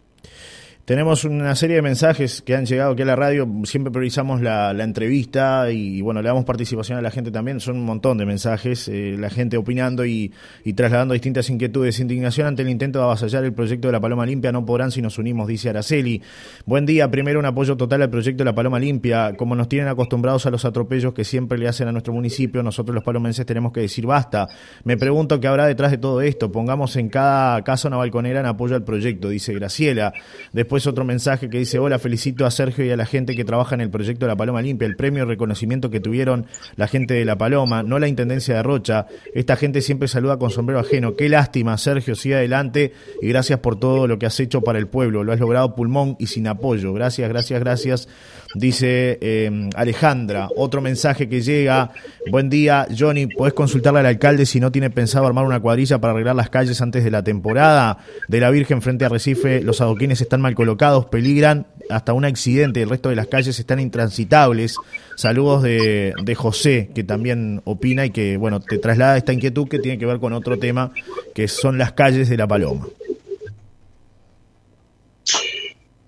Tenemos 0.86 1.24
una 1.24 1.56
serie 1.56 1.74
de 1.74 1.82
mensajes 1.82 2.42
que 2.42 2.54
han 2.54 2.64
llegado 2.64 2.92
aquí 2.92 3.02
a 3.02 3.06
la 3.06 3.16
radio. 3.16 3.44
Siempre 3.64 3.90
priorizamos 3.90 4.40
la, 4.40 4.70
entrevista 4.70 5.68
y, 5.72 6.00
bueno, 6.00 6.22
le 6.22 6.28
damos 6.28 6.44
participación 6.44 6.96
a 6.96 7.02
la 7.02 7.10
gente 7.10 7.32
también. 7.32 7.58
Son 7.58 7.74
un 7.74 7.84
montón 7.84 8.18
de 8.18 8.24
mensajes, 8.24 8.86
eh, 8.86 9.16
la 9.18 9.28
gente 9.28 9.56
opinando 9.56 10.06
y, 10.06 10.32
trasladando 10.76 11.14
distintas 11.14 11.50
inquietudes. 11.50 11.98
Indignación 11.98 12.46
ante 12.46 12.62
el 12.62 12.68
intento 12.68 13.00
de 13.00 13.04
avasallar 13.04 13.42
el 13.42 13.52
proyecto 13.52 13.88
de 13.88 13.92
la 13.92 14.00
Paloma 14.00 14.24
Limpia. 14.26 14.52
No 14.52 14.64
podrán 14.64 14.92
si 14.92 15.02
nos 15.02 15.18
unimos, 15.18 15.48
dice 15.48 15.70
Araceli. 15.70 16.22
Buen 16.66 16.86
día. 16.86 17.10
Primero, 17.10 17.40
un 17.40 17.46
apoyo 17.46 17.76
total 17.76 18.02
al 18.02 18.10
proyecto 18.10 18.44
de 18.44 18.50
la 18.50 18.54
Paloma 18.54 18.78
Limpia. 18.78 19.34
Como 19.36 19.56
nos 19.56 19.68
tienen 19.68 19.88
acostumbrados 19.88 20.46
a 20.46 20.50
los 20.50 20.64
atropellos 20.64 21.12
que 21.12 21.24
siempre 21.24 21.58
le 21.58 21.66
hacen 21.66 21.88
a 21.88 21.90
nuestro 21.90 22.12
municipio, 22.12 22.62
nosotros 22.62 22.94
los 22.94 23.02
palomenses 23.02 23.44
tenemos 23.44 23.72
que 23.72 23.80
decir 23.80 24.06
basta. 24.06 24.46
Me 24.84 24.96
pregunto 24.96 25.40
qué 25.40 25.48
habrá 25.48 25.66
detrás 25.66 25.90
de 25.90 25.98
todo 25.98 26.20
esto. 26.20 26.52
Pongamos 26.52 26.94
en 26.94 27.08
cada 27.08 27.60
casa 27.64 27.88
una 27.88 27.96
balconera 27.96 28.38
en 28.38 28.46
apoyo 28.46 28.76
al 28.76 28.84
proyecto, 28.84 29.30
dice 29.30 29.52
Graciela. 29.52 30.12
Después 30.52 30.75
otro 30.84 31.04
mensaje 31.04 31.48
que 31.48 31.58
dice, 31.58 31.78
hola, 31.78 32.00
felicito 32.00 32.44
a 32.44 32.50
Sergio 32.50 32.84
y 32.84 32.90
a 32.90 32.96
la 32.96 33.06
gente 33.06 33.36
que 33.36 33.44
trabaja 33.44 33.76
en 33.76 33.80
el 33.80 33.90
proyecto 33.90 34.26
La 34.26 34.34
Paloma 34.34 34.60
Limpia, 34.60 34.86
el 34.86 34.96
premio 34.96 35.22
y 35.22 35.26
reconocimiento 35.26 35.90
que 35.90 36.00
tuvieron 36.00 36.46
la 36.74 36.88
gente 36.88 37.14
de 37.14 37.24
La 37.24 37.38
Paloma, 37.38 37.84
no 37.84 38.00
la 38.00 38.08
Intendencia 38.08 38.56
de 38.56 38.62
Rocha. 38.64 39.06
Esta 39.32 39.54
gente 39.54 39.80
siempre 39.80 40.08
saluda 40.08 40.38
con 40.38 40.50
sombrero 40.50 40.80
ajeno. 40.80 41.14
Qué 41.14 41.28
lástima, 41.28 41.78
Sergio, 41.78 42.16
sigue 42.16 42.34
adelante 42.34 42.92
y 43.22 43.28
gracias 43.28 43.60
por 43.60 43.78
todo 43.78 44.08
lo 44.08 44.18
que 44.18 44.26
has 44.26 44.40
hecho 44.40 44.62
para 44.62 44.80
el 44.80 44.88
pueblo. 44.88 45.22
Lo 45.22 45.32
has 45.32 45.38
logrado 45.38 45.74
pulmón 45.76 46.16
y 46.18 46.26
sin 46.26 46.48
apoyo. 46.48 46.92
Gracias, 46.92 47.28
gracias, 47.28 47.60
gracias. 47.60 48.08
Dice 48.56 49.18
eh, 49.20 49.68
Alejandra, 49.74 50.48
otro 50.56 50.80
mensaje 50.80 51.28
que 51.28 51.42
llega. 51.42 51.90
Buen 52.30 52.48
día, 52.48 52.86
Johnny. 52.96 53.26
¿Podés 53.26 53.52
consultarle 53.52 54.00
al 54.00 54.06
alcalde 54.06 54.46
si 54.46 54.60
no 54.60 54.72
tiene 54.72 54.88
pensado 54.88 55.26
armar 55.26 55.44
una 55.44 55.60
cuadrilla 55.60 55.98
para 55.98 56.14
arreglar 56.14 56.36
las 56.36 56.48
calles 56.48 56.80
antes 56.80 57.04
de 57.04 57.10
la 57.10 57.22
temporada? 57.22 57.98
De 58.28 58.40
la 58.40 58.48
Virgen 58.48 58.80
frente 58.80 59.04
a 59.04 59.10
Recife, 59.10 59.60
los 59.60 59.82
adoquines 59.82 60.22
están 60.22 60.40
mal 60.40 60.54
colocados, 60.54 61.04
peligran 61.04 61.66
hasta 61.90 62.14
un 62.14 62.24
accidente. 62.24 62.80
El 62.80 62.88
resto 62.88 63.10
de 63.10 63.16
las 63.16 63.26
calles 63.26 63.58
están 63.58 63.78
intransitables. 63.78 64.76
Saludos 65.16 65.62
de, 65.62 66.14
de 66.24 66.34
José, 66.34 66.88
que 66.94 67.04
también 67.04 67.60
opina 67.64 68.06
y 68.06 68.10
que, 68.10 68.38
bueno, 68.38 68.60
te 68.60 68.78
traslada 68.78 69.18
esta 69.18 69.34
inquietud 69.34 69.68
que 69.68 69.80
tiene 69.80 69.98
que 69.98 70.06
ver 70.06 70.18
con 70.18 70.32
otro 70.32 70.58
tema, 70.58 70.92
que 71.34 71.46
son 71.46 71.76
las 71.76 71.92
calles 71.92 72.30
de 72.30 72.38
La 72.38 72.48
Paloma. 72.48 72.86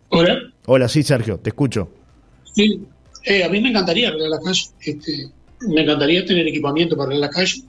Hola. 0.08 0.38
Hola, 0.64 0.88
sí, 0.88 1.02
Sergio, 1.02 1.36
te 1.38 1.50
escucho. 1.50 1.90
Sí, 2.54 2.80
eh, 3.24 3.44
a 3.44 3.48
mí 3.48 3.60
me 3.60 3.70
encantaría 3.70 4.08
arreglar 4.08 4.30
la 4.30 4.40
calle. 4.40 4.62
Este, 4.80 5.30
me 5.68 5.82
encantaría 5.82 6.24
tener 6.24 6.46
equipamiento 6.46 6.96
para 6.96 7.08
arreglar 7.08 7.30
la 7.30 7.34
calle. 7.34 7.62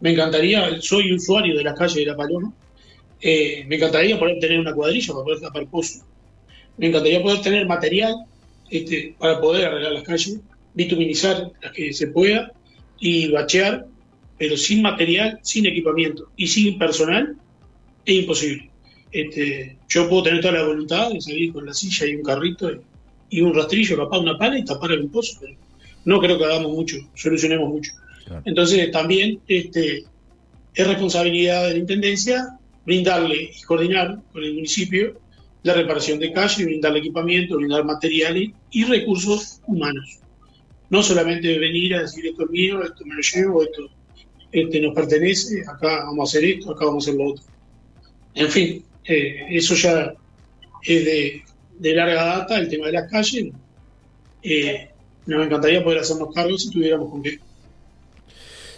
Me 0.00 0.12
encantaría, 0.12 0.80
soy 0.80 1.12
usuario 1.12 1.56
de 1.56 1.64
la 1.64 1.74
calle 1.74 2.00
de 2.00 2.06
La 2.06 2.16
Paloma. 2.16 2.52
Eh, 3.20 3.64
me 3.66 3.76
encantaría 3.76 4.18
poder 4.18 4.38
tener 4.38 4.58
una 4.58 4.74
cuadrilla 4.74 5.12
para 5.12 5.24
poder 5.24 5.40
tapar 5.40 5.66
pozo. 5.66 6.06
Me 6.78 6.86
encantaría 6.86 7.22
poder 7.22 7.42
tener 7.42 7.66
material 7.66 8.14
este, 8.70 9.14
para 9.18 9.40
poder 9.40 9.66
arreglar 9.66 9.92
las 9.92 10.04
calles, 10.04 10.40
bituminizar 10.74 11.52
las 11.60 11.72
que 11.72 11.92
se 11.92 12.06
pueda 12.06 12.52
y 12.98 13.28
bachear, 13.28 13.86
pero 14.38 14.56
sin 14.56 14.80
material, 14.80 15.38
sin 15.42 15.66
equipamiento 15.66 16.30
y 16.36 16.46
sin 16.46 16.78
personal, 16.78 17.36
es 18.06 18.14
imposible. 18.14 18.70
Este, 19.12 19.76
yo 19.88 20.08
puedo 20.08 20.22
tener 20.22 20.40
toda 20.40 20.54
la 20.54 20.62
voluntad 20.62 21.10
de 21.10 21.20
salir 21.20 21.52
con 21.52 21.66
la 21.66 21.74
silla 21.74 22.06
y 22.06 22.14
un 22.14 22.22
carrito 22.22 22.70
y 22.70 22.80
un 23.38 23.54
rastrillo, 23.54 23.96
capaz 23.96 24.18
una 24.18 24.36
pala 24.36 24.58
y 24.58 24.64
tapar 24.64 24.92
el 24.92 25.08
pozo, 25.08 25.38
pero 25.40 25.54
no 26.04 26.18
creo 26.20 26.38
que 26.38 26.44
hagamos 26.44 26.72
mucho, 26.72 26.96
solucionemos 27.14 27.68
mucho. 27.68 27.92
Entonces 28.44 28.90
también 28.90 29.40
este, 29.46 30.04
es 30.74 30.86
responsabilidad 30.86 31.66
de 31.66 31.72
la 31.72 31.78
Intendencia 31.78 32.58
brindarle 32.84 33.50
y 33.56 33.62
coordinar 33.62 34.20
con 34.32 34.42
el 34.42 34.54
municipio 34.54 35.20
la 35.62 35.74
reparación 35.74 36.18
de 36.18 36.32
calles, 36.32 36.64
brindarle 36.64 37.00
equipamiento, 37.00 37.56
brindar 37.56 37.84
materiales 37.84 38.50
y 38.70 38.84
recursos 38.84 39.60
humanos. 39.66 40.18
No 40.88 41.02
solamente 41.02 41.58
venir 41.58 41.94
a 41.94 42.02
decir 42.02 42.26
esto 42.26 42.44
es 42.44 42.50
mío, 42.50 42.82
esto 42.82 43.04
me 43.04 43.14
lo 43.14 43.20
llevo, 43.20 43.62
esto 43.62 43.90
este 44.52 44.80
nos 44.80 44.94
pertenece, 44.94 45.62
acá 45.62 46.04
vamos 46.06 46.20
a 46.20 46.30
hacer 46.30 46.50
esto, 46.50 46.72
acá 46.72 46.86
vamos 46.86 47.06
a 47.06 47.10
hacer 47.10 47.20
lo 47.20 47.30
otro. 47.30 47.44
En 48.34 48.48
fin, 48.48 48.84
eh, 49.04 49.46
eso 49.50 49.74
ya 49.74 50.14
es 50.82 51.04
de, 51.04 51.42
de 51.80 51.94
larga 51.94 52.24
data, 52.24 52.58
el 52.58 52.68
tema 52.68 52.86
de 52.86 52.92
las 52.92 53.10
calles. 53.10 53.52
Eh, 54.42 54.88
nos 55.26 55.46
encantaría 55.46 55.82
poder 55.82 56.00
hacernos 56.00 56.34
cargo 56.34 56.56
si 56.58 56.70
tuviéramos 56.70 57.10
con 57.10 57.22
qué. 57.22 57.38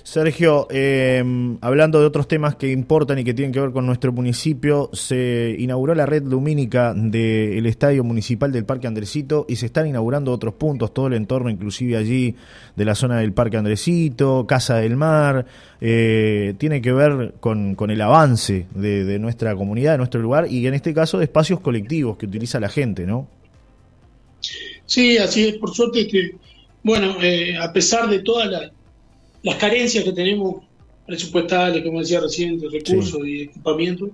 Sergio, 0.04 0.66
eh, 0.70 1.22
hablando 1.60 2.00
de 2.00 2.06
otros 2.06 2.26
temas 2.26 2.56
que 2.56 2.70
importan 2.70 3.20
y 3.20 3.24
que 3.24 3.34
tienen 3.34 3.52
que 3.52 3.60
ver 3.60 3.70
con 3.70 3.86
nuestro 3.86 4.12
municipio, 4.12 4.90
se 4.92 5.54
inauguró 5.58 5.94
la 5.94 6.06
red 6.06 6.24
lumínica 6.24 6.92
del 6.92 7.64
Estadio 7.66 8.02
Municipal 8.02 8.50
del 8.50 8.64
Parque 8.64 8.88
Andresito 8.88 9.46
y 9.48 9.56
se 9.56 9.66
están 9.66 9.86
inaugurando 9.86 10.32
otros 10.32 10.54
puntos, 10.54 10.92
todo 10.92 11.06
el 11.06 11.14
entorno, 11.14 11.50
inclusive 11.50 11.96
allí 11.96 12.34
de 12.74 12.84
la 12.84 12.96
zona 12.96 13.18
del 13.18 13.32
Parque 13.32 13.56
Andresito, 13.56 14.44
Casa 14.46 14.76
del 14.76 14.96
Mar, 14.96 15.46
eh, 15.80 16.54
tiene 16.58 16.82
que 16.82 16.92
ver 16.92 17.34
con, 17.38 17.76
el 17.88 18.00
avance 18.00 18.66
de, 18.74 19.18
nuestra 19.20 19.54
comunidad, 19.54 19.92
de 19.92 19.98
nuestro 19.98 20.20
lugar 20.20 20.48
y 20.50 20.66
en 20.66 20.74
este 20.74 20.92
caso 20.92 21.18
de 21.18 21.24
espacios 21.24 21.60
colectivos 21.60 22.16
que 22.16 22.26
utiliza 22.26 22.58
la 22.58 22.68
gente, 22.68 23.06
¿no? 23.06 23.28
Sí, 24.84 25.16
así 25.18 25.46
es, 25.46 25.54
por 25.58 25.72
suerte 25.72 26.08
que, 26.08 26.32
bueno, 26.82 27.16
eh, 27.22 27.56
a 27.56 27.72
pesar 27.72 28.10
de 28.10 28.18
toda 28.18 28.46
la 28.46 28.72
las 29.42 29.56
carencias 29.56 30.04
que 30.04 30.12
tenemos 30.12 30.62
presupuestales, 31.06 31.82
como 31.82 32.00
decía 32.00 32.20
recién, 32.20 32.58
de 32.58 32.68
recursos 32.68 33.20
y 33.26 33.42
equipamiento, 33.42 34.10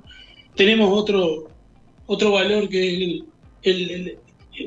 tenemos 0.55 0.91
otro, 0.91 1.49
otro 2.07 2.33
valor 2.33 2.69
que 2.69 2.89
es 2.89 3.23
el, 3.63 4.19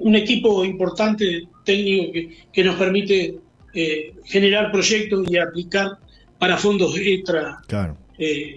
un 0.02 0.16
equipo 0.16 0.64
importante 0.64 1.48
técnico 1.66 2.14
que, 2.54 2.64
nos 2.64 2.76
permite 2.76 3.36
eh, 3.74 4.14
generar 4.26 4.72
proyectos 4.72 5.30
y 5.30 5.38
aplicar 5.38 5.98
para 6.40 6.58
fondos 6.58 6.96
extra 6.98 7.62
eh, 8.18 8.56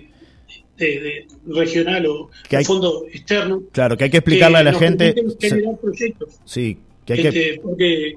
de, 0.77 1.27
regional 1.47 2.07
o 2.07 2.31
fondo 2.65 3.07
externo. 3.13 3.63
Claro, 3.73 3.97
que 3.97 4.05
hay 4.05 4.11
que 4.11 4.19
explicarle 4.19 4.59
a 4.59 4.65
la 4.65 4.75
gente. 4.75 5.15
Generar 5.41 5.77
proyectos. 5.79 6.41
Sí, 6.45 6.79
que 7.05 7.13
hay 7.15 7.23
que... 7.23 7.29
Este, 7.29 7.61
porque 7.61 8.15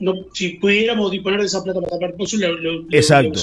no, 0.00 0.14
si 0.32 0.50
pudiéramos 0.50 1.10
disponer 1.10 1.40
de 1.40 1.46
esa 1.46 1.62
plata 1.62 1.80
para 1.80 1.98
tapar 1.98 2.14
pozos, 2.14 2.38
lo, 2.38 2.56
lo, 2.56 2.84
exacto, 2.90 3.40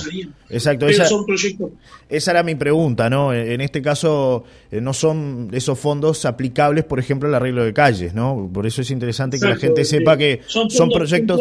exacto. 0.50 0.88
esa, 0.88 1.06
son 1.06 1.26
proyectos. 1.26 1.72
Esa 2.08 2.32
era 2.32 2.44
mi 2.44 2.56
pregunta, 2.56 3.10
¿no? 3.10 3.34
En 3.34 3.60
este 3.60 3.82
caso, 3.82 4.46
eh, 4.72 4.80
no 4.80 4.94
son 4.94 5.50
esos 5.52 5.78
fondos 5.78 6.24
aplicables, 6.24 6.86
por 6.86 7.00
ejemplo, 7.00 7.28
al 7.28 7.36
arreglo 7.36 7.66
de 7.66 7.74
calles, 7.74 8.14
¿no? 8.14 8.50
Por 8.54 8.66
eso 8.66 8.82
es 8.82 8.92
interesante 8.92 9.40
que 9.40 9.48
la 9.48 9.58
gente 9.58 9.84
sepa 9.84 10.18
que 10.18 10.42
son, 10.48 10.90
proyectos 10.90 11.40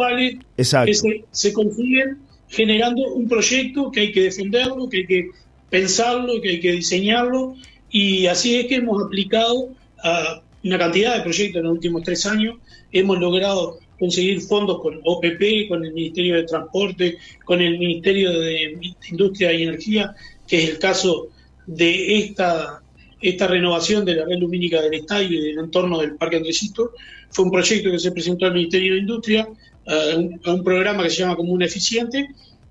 exacto. 0.56 0.86
que 0.86 0.94
se, 0.94 1.24
se 1.30 1.52
consiguen 1.52 2.18
generando 2.48 3.02
un 3.14 3.28
proyecto 3.28 3.90
que 3.90 4.00
hay 4.00 4.12
que 4.12 4.22
defenderlo, 4.22 4.88
que 4.88 4.98
hay 4.98 5.06
que 5.06 5.30
pensarlo, 5.70 6.40
que 6.40 6.50
hay 6.50 6.60
que 6.60 6.72
diseñarlo, 6.72 7.54
y 7.90 8.26
así 8.26 8.56
es 8.56 8.66
que 8.66 8.76
hemos 8.76 9.02
aplicado 9.02 9.68
a 10.02 10.42
una 10.64 10.78
cantidad 10.78 11.16
de 11.16 11.22
proyectos 11.22 11.60
en 11.60 11.64
los 11.64 11.72
últimos 11.74 12.02
tres 12.02 12.26
años, 12.26 12.56
hemos 12.90 13.18
logrado 13.18 13.78
conseguir 13.98 14.40
fondos 14.40 14.80
con 14.80 15.00
OPP, 15.04 15.68
con 15.68 15.84
el 15.84 15.92
Ministerio 15.92 16.36
de 16.36 16.44
Transporte, 16.44 17.18
con 17.44 17.60
el 17.60 17.78
Ministerio 17.78 18.38
de 18.38 18.78
Industria 19.10 19.52
y 19.52 19.62
Energía, 19.62 20.14
que 20.46 20.62
es 20.62 20.70
el 20.70 20.78
caso 20.78 21.28
de 21.66 22.18
esta, 22.18 22.82
esta 23.20 23.46
renovación 23.46 24.04
de 24.04 24.16
la 24.16 24.24
red 24.24 24.38
lumínica 24.38 24.82
del 24.82 24.94
estadio 24.94 25.38
y 25.38 25.48
del 25.48 25.58
entorno 25.58 26.00
del 26.00 26.16
Parque 26.16 26.36
Andresito. 26.36 26.92
Fue 27.30 27.44
un 27.44 27.50
proyecto 27.50 27.90
que 27.90 27.98
se 27.98 28.12
presentó 28.12 28.46
al 28.46 28.54
Ministerio 28.54 28.94
de 28.94 29.00
Industria, 29.00 29.48
a 29.86 30.16
un, 30.16 30.40
a 30.44 30.52
un 30.52 30.64
programa 30.64 31.02
que 31.02 31.10
se 31.10 31.22
llama 31.22 31.36
Común 31.36 31.62
Eficiente, 31.62 32.28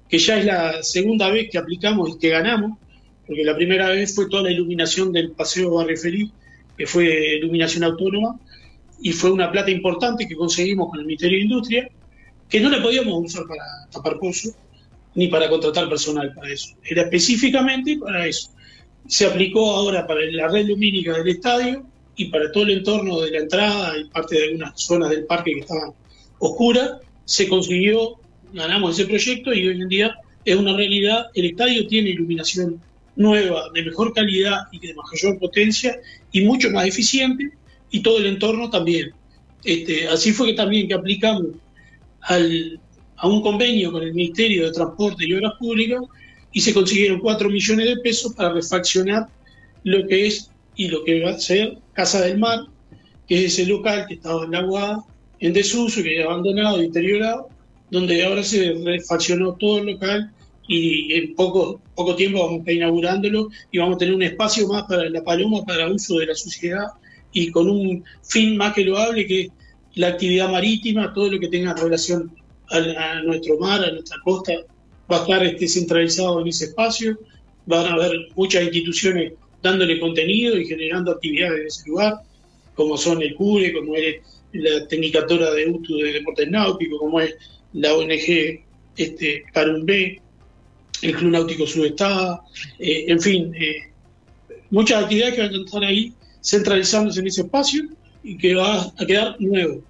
que 0.09 0.17
ya 0.17 0.38
es 0.38 0.45
la 0.45 0.83
segunda 0.83 1.29
vez 1.29 1.49
que 1.49 1.57
aplicamos 1.57 2.09
y 2.09 2.19
que 2.19 2.29
ganamos, 2.29 2.77
porque 3.25 3.43
la 3.43 3.55
primera 3.55 3.89
vez 3.89 4.13
fue 4.13 4.29
toda 4.29 4.43
la 4.43 4.51
iluminación 4.51 5.12
del 5.12 5.31
Paseo 5.31 5.73
Barrio 5.73 5.97
Feliz, 5.97 6.29
que 6.77 6.86
fue 6.86 7.38
iluminación 7.38 7.83
autónoma, 7.83 8.39
y 9.03 9.11
fue 9.11 9.31
una 9.31 9.51
plata 9.51 9.69
importante 9.69 10.25
que 10.25 10.35
conseguimos 10.35 10.89
con 10.89 11.01
el 11.01 11.05
Ministerio 11.05 11.37
de 11.37 11.43
Industria, 11.43 11.89
que 12.49 12.61
no 12.61 12.69
la 12.69 12.81
podíamos 12.81 13.25
usar 13.25 13.45
para 13.45 13.61
tapar 13.91 14.17
pozos 14.17 14.53
ni 15.13 15.27
para 15.27 15.49
contratar 15.49 15.89
personal 15.89 16.33
para 16.33 16.51
eso. 16.51 16.69
Era 16.85 17.03
específicamente 17.03 17.97
para 17.97 18.25
eso. 18.25 18.49
Se 19.05 19.25
aplicó 19.25 19.71
ahora 19.71 20.07
para 20.07 20.21
la 20.31 20.47
red 20.47 20.67
lumínica 20.67 21.17
del 21.17 21.27
estadio 21.27 21.85
y 22.15 22.25
para 22.29 22.49
todo 22.53 22.63
el 22.63 22.77
entorno 22.77 23.19
de 23.19 23.31
la 23.31 23.39
entrada 23.39 23.97
y 23.97 24.05
parte 24.05 24.37
de 24.37 24.43
algunas 24.45 24.79
zonas 24.81 25.09
del 25.09 25.25
parque 25.25 25.51
que 25.53 25.59
estaban 25.59 25.91
oscuras. 26.39 26.93
Se 27.25 27.49
consiguió, 27.49 28.15
ganamos 28.53 28.97
ese 28.97 29.05
proyecto 29.05 29.53
y 29.53 29.67
hoy 29.67 29.81
en 29.81 29.89
día 29.89 30.15
es 30.45 30.55
una 30.55 30.77
realidad. 30.77 31.25
El 31.33 31.47
estadio 31.47 31.85
tiene 31.87 32.11
iluminación 32.11 32.81
nueva, 33.17 33.69
de 33.73 33.83
mejor 33.83 34.13
calidad 34.13 34.61
y 34.71 34.79
de 34.79 34.93
mayor 34.93 35.37
potencia 35.39 35.99
y 36.31 36.41
mucho 36.45 36.69
más 36.69 36.87
eficiente 36.87 37.51
y 37.93 38.01
todo 38.01 38.17
el 38.17 38.25
entorno 38.25 38.69
también. 38.69 39.13
Este, 39.63 40.08
así 40.08 40.34
fue 40.34 40.47
que 40.47 40.53
también 40.53 40.88
que 40.88 40.95
aplicamos 40.95 41.45
al, 42.21 42.79
a 43.17 43.27
un 43.27 43.41
convenio 43.41 43.91
con 43.91 44.01
el 44.01 44.13
Ministerio 44.13 44.65
de 44.65 44.71
Transporte 44.71 45.25
y 45.25 45.34
Obras 45.34 45.53
Públicas 45.60 46.01
y 46.51 46.60
se 46.60 46.73
consiguieron 46.73 47.19
4 47.19 47.49
millones 47.49 47.86
de 47.86 47.97
pesos 47.97 48.34
para 48.34 48.51
refaccionar 48.51 49.27
lo 49.84 50.08
que 50.08 50.25
es 50.25 50.49
y 50.75 50.88
lo 50.88 51.03
que 51.03 51.23
va 51.23 51.32
a 51.32 51.39
ser 51.39 51.77
Casa 51.93 52.21
del 52.21 52.39
Mar, 52.39 52.62
que 53.27 53.36
es 53.36 53.53
ese 53.53 53.67
local 53.67 54.06
que 54.08 54.15
estaba 54.15 54.43
en 54.43 54.51
la 54.51 54.60
Aguada, 54.60 55.03
en 55.39 55.53
desuso, 55.53 56.01
que 56.01 56.10
había 56.10 56.25
abandonado, 56.25 56.79
deteriorado, 56.79 57.49
donde 57.91 58.25
ahora 58.25 58.43
se 58.43 58.73
refaccionó 58.84 59.53
todo 59.53 59.77
el 59.77 59.86
local 59.86 60.32
y 60.67 61.13
en 61.13 61.36
poco, 61.36 61.79
poco 61.93 62.15
tiempo 62.15 62.39
vamos 62.39 62.56
a 62.56 62.60
estar 62.60 62.73
inaugurándolo 62.73 63.49
y 63.71 63.77
vamos 63.77 63.97
a 63.97 63.99
tener 63.99 64.15
un 64.15 64.23
espacio 64.23 64.67
más 64.67 64.84
para 64.84 65.08
la 65.10 65.23
paloma, 65.23 65.63
para 65.63 65.91
uso 65.91 66.17
de 66.17 66.25
la 66.25 66.36
sociedad 66.36 66.88
y 67.33 67.51
con 67.51 67.69
un 67.69 68.03
fin 68.21 68.55
más 68.55 68.73
que 68.73 68.85
loable 68.85 69.25
que 69.27 69.49
la 69.95 70.07
actividad 70.07 70.49
marítima, 70.49 71.13
todo 71.13 71.31
lo 71.31 71.39
que 71.39 71.47
tenga 71.47 71.73
relación 71.73 72.31
a, 72.69 73.21
nuestro 73.21 73.57
mar, 73.59 73.83
a 73.83 73.91
nuestra 73.91 74.17
costa, 74.23 74.53
va 75.11 75.17
a 75.17 75.21
estar 75.21 75.45
este, 75.45 75.67
centralizado 75.67 76.41
en 76.41 76.47
ese 76.47 76.65
espacio, 76.65 77.19
van 77.65 77.85
a 77.85 77.93
haber 77.93 78.13
muchas 78.35 78.63
instituciones 78.63 79.33
dándole 79.61 79.99
contenido 79.99 80.57
y 80.57 80.65
generando 80.65 81.11
actividades 81.11 81.61
en 81.61 81.67
ese 81.67 81.89
lugar, 81.89 82.15
como 82.75 82.97
son 82.97 83.21
el 83.21 83.35
CURE, 83.35 83.73
como 83.73 83.95
es 83.95 84.17
la 84.53 84.87
Tecnicatura 84.87 85.51
de 85.51 85.69
UTU 85.69 85.97
de 85.97 86.13
Deportes 86.13 86.49
Náuticos, 86.49 86.99
como 86.99 87.19
es 87.19 87.35
la 87.73 87.93
ONG 87.95 88.61
este, 88.97 89.43
Carumbé, 89.53 90.21
el 91.01 91.15
Club 91.15 91.31
Náutico 91.31 91.65
Sudestada, 91.65 92.41
eh, 92.79 93.05
en 93.07 93.19
fin, 93.19 93.53
eh, 93.55 93.91
muchas 94.69 95.03
actividades 95.03 95.35
que 95.35 95.41
van 95.41 95.53
a 95.53 95.57
estar 95.57 95.83
ahí 95.83 96.13
centralizándose 96.43 97.21
en 97.21 97.27
ese 97.27 97.41
espacio 97.41 97.84
y 98.23 98.38
que 98.38 98.56
va 98.56 98.93
a 98.97 99.06
quedar 99.06 99.36
nuevo. 99.39 99.82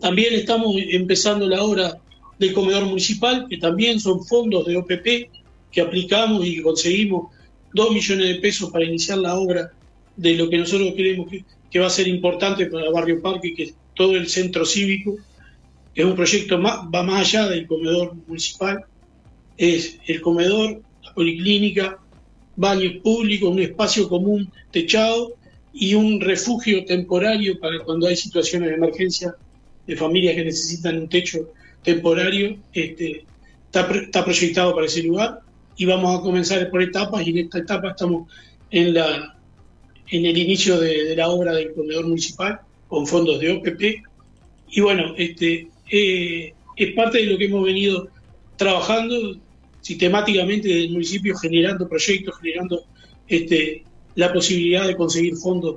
También 0.00 0.34
estamos 0.34 0.74
empezando 0.78 1.46
la 1.46 1.62
obra 1.62 1.98
del 2.38 2.54
comedor 2.54 2.86
municipal, 2.86 3.46
que 3.48 3.58
también 3.58 4.00
son 4.00 4.24
fondos 4.24 4.66
de 4.66 4.76
OPP 4.78 5.30
que 5.70 5.80
aplicamos 5.80 6.44
y 6.46 6.62
conseguimos 6.62 7.30
dos 7.72 7.92
millones 7.92 8.28
de 8.28 8.34
pesos 8.36 8.70
para 8.70 8.84
iniciar 8.84 9.18
la 9.18 9.36
obra 9.36 9.70
de 10.16 10.34
lo 10.34 10.48
que 10.48 10.58
nosotros 10.58 10.92
creemos 10.96 11.28
que, 11.70 11.78
va 11.78 11.86
a 11.86 11.90
ser 11.90 12.08
importante 12.08 12.66
para 12.66 12.86
el 12.86 12.92
barrio 12.92 13.22
Parque, 13.22 13.54
que 13.54 13.62
es 13.64 13.74
todo 13.94 14.16
el 14.16 14.28
centro 14.28 14.64
cívico, 14.64 15.16
que 15.94 16.02
es 16.02 16.06
un 16.06 16.16
proyecto 16.16 16.58
más, 16.58 16.80
va 16.92 17.02
más 17.02 17.20
allá 17.20 17.48
del 17.48 17.66
comedor 17.66 18.16
municipal, 18.26 18.84
es 19.56 19.98
el 20.06 20.20
comedor, 20.20 20.82
la 21.04 21.14
policlínica, 21.14 21.98
baños 22.56 22.94
públicos, 23.02 23.50
un 23.50 23.60
espacio 23.60 24.08
común 24.08 24.50
techado 24.72 25.34
y 25.72 25.94
un 25.94 26.20
refugio 26.20 26.84
temporario 26.84 27.58
para 27.58 27.78
cuando 27.80 28.06
hay 28.06 28.16
situaciones 28.16 28.70
de 28.70 28.74
emergencia 28.76 29.34
de 29.86 29.96
familias 29.96 30.34
que 30.34 30.44
necesitan 30.44 30.98
un 30.98 31.08
techo 31.08 31.52
temporario, 31.82 32.56
este, 32.72 33.24
está, 33.66 34.24
proyectado 34.24 34.74
para 34.74 34.86
ese 34.86 35.02
lugar 35.02 35.40
y 35.76 35.84
vamos 35.84 36.18
a 36.18 36.22
comenzar 36.22 36.68
por 36.70 36.82
etapas 36.82 37.26
y 37.26 37.30
en 37.30 37.38
esta 37.38 37.58
etapa 37.58 37.90
estamos 37.90 38.28
en, 38.70 38.94
la, 38.94 39.36
en 40.08 40.26
el 40.26 40.36
inicio 40.36 40.78
de, 40.78 41.14
la 41.16 41.28
obra 41.28 41.54
del 41.54 41.72
comedor 41.72 42.06
municipal 42.06 42.60
con 42.88 43.06
fondos 43.06 43.40
de 43.40 43.52
OPP 43.52 43.82
y 44.72 44.80
bueno, 44.80 45.14
este, 45.16 45.68
eh, 45.90 46.52
es 46.76 46.94
parte 46.94 47.18
de 47.18 47.26
lo 47.26 47.38
que 47.38 47.46
hemos 47.46 47.64
venido 47.64 48.08
trabajando 48.56 49.36
sistemáticamente 49.80 50.68
desde 50.68 50.84
el 50.84 50.92
municipio 50.92 51.36
generando 51.36 51.88
proyectos, 51.88 52.38
generando 52.40 52.84
este, 53.26 53.84
la 54.20 54.30
posibilidad 54.30 54.86
de 54.86 54.96
conseguir 54.96 55.34
fondos 55.34 55.76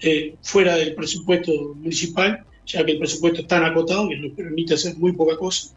eh, 0.00 0.36
fuera 0.42 0.76
del 0.76 0.94
presupuesto 0.94 1.50
municipal, 1.74 2.44
ya 2.64 2.84
que 2.84 2.92
el 2.92 2.98
presupuesto 2.98 3.40
es 3.40 3.48
tan 3.48 3.64
acotado 3.64 4.08
que 4.08 4.16
nos 4.16 4.30
permite 4.30 4.74
hacer 4.74 4.96
muy 4.96 5.10
poca 5.10 5.36
cosa. 5.36 5.74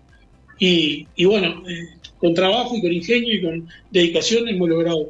Y, 0.59 1.07
bueno, 1.25 1.67
eh, 1.67 1.87
con 2.19 2.35
trabajo 2.35 2.75
y 2.75 2.81
con 2.81 2.93
ingenio 2.93 3.33
y 3.33 3.41
con 3.41 3.67
dedicación 3.89 4.47
hemos 4.47 4.69
logrado 4.69 5.09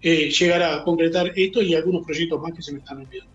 eh, 0.00 0.30
llegar 0.30 0.62
a 0.62 0.84
concretar 0.84 1.32
esto 1.34 1.60
y 1.60 1.74
algunos 1.74 2.04
proyectos 2.06 2.40
más 2.40 2.52
que 2.52 2.62
se 2.62 2.72
me 2.72 2.78
están 2.78 2.98
olvidando. 2.98 3.32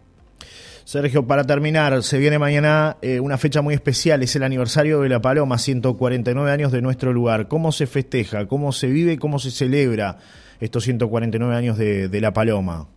Sergio, 0.86 1.28
para 1.28 1.44
terminar, 1.44 2.02
se 2.04 2.18
viene 2.20 2.40
mañana 2.40 2.96
una 3.20 3.38
fecha 3.38 3.62
muy 3.62 3.74
especial, 3.74 4.24
es 4.24 4.34
el 4.38 4.44
aniversario 4.44 5.02
de 5.02 5.10
La 5.10 5.22
Paloma, 5.22 5.58
149 5.58 6.50
años 6.50 6.72
de 6.72 6.82
nuestro 6.82 7.12
lugar. 7.12 7.50
¿Cómo 7.50 7.74
se 7.74 7.86
festeja? 7.86 8.48
¿Cómo 8.48 8.72
se 8.72 8.88
vive? 8.88 9.20
¿Cómo 9.20 9.40
se 9.40 9.52
celebra? 9.52 10.20
Estos 10.60 10.84
149 10.84 11.56
años 11.56 11.78
de, 11.78 12.22
La 12.22 12.34
Paloma? 12.34 12.88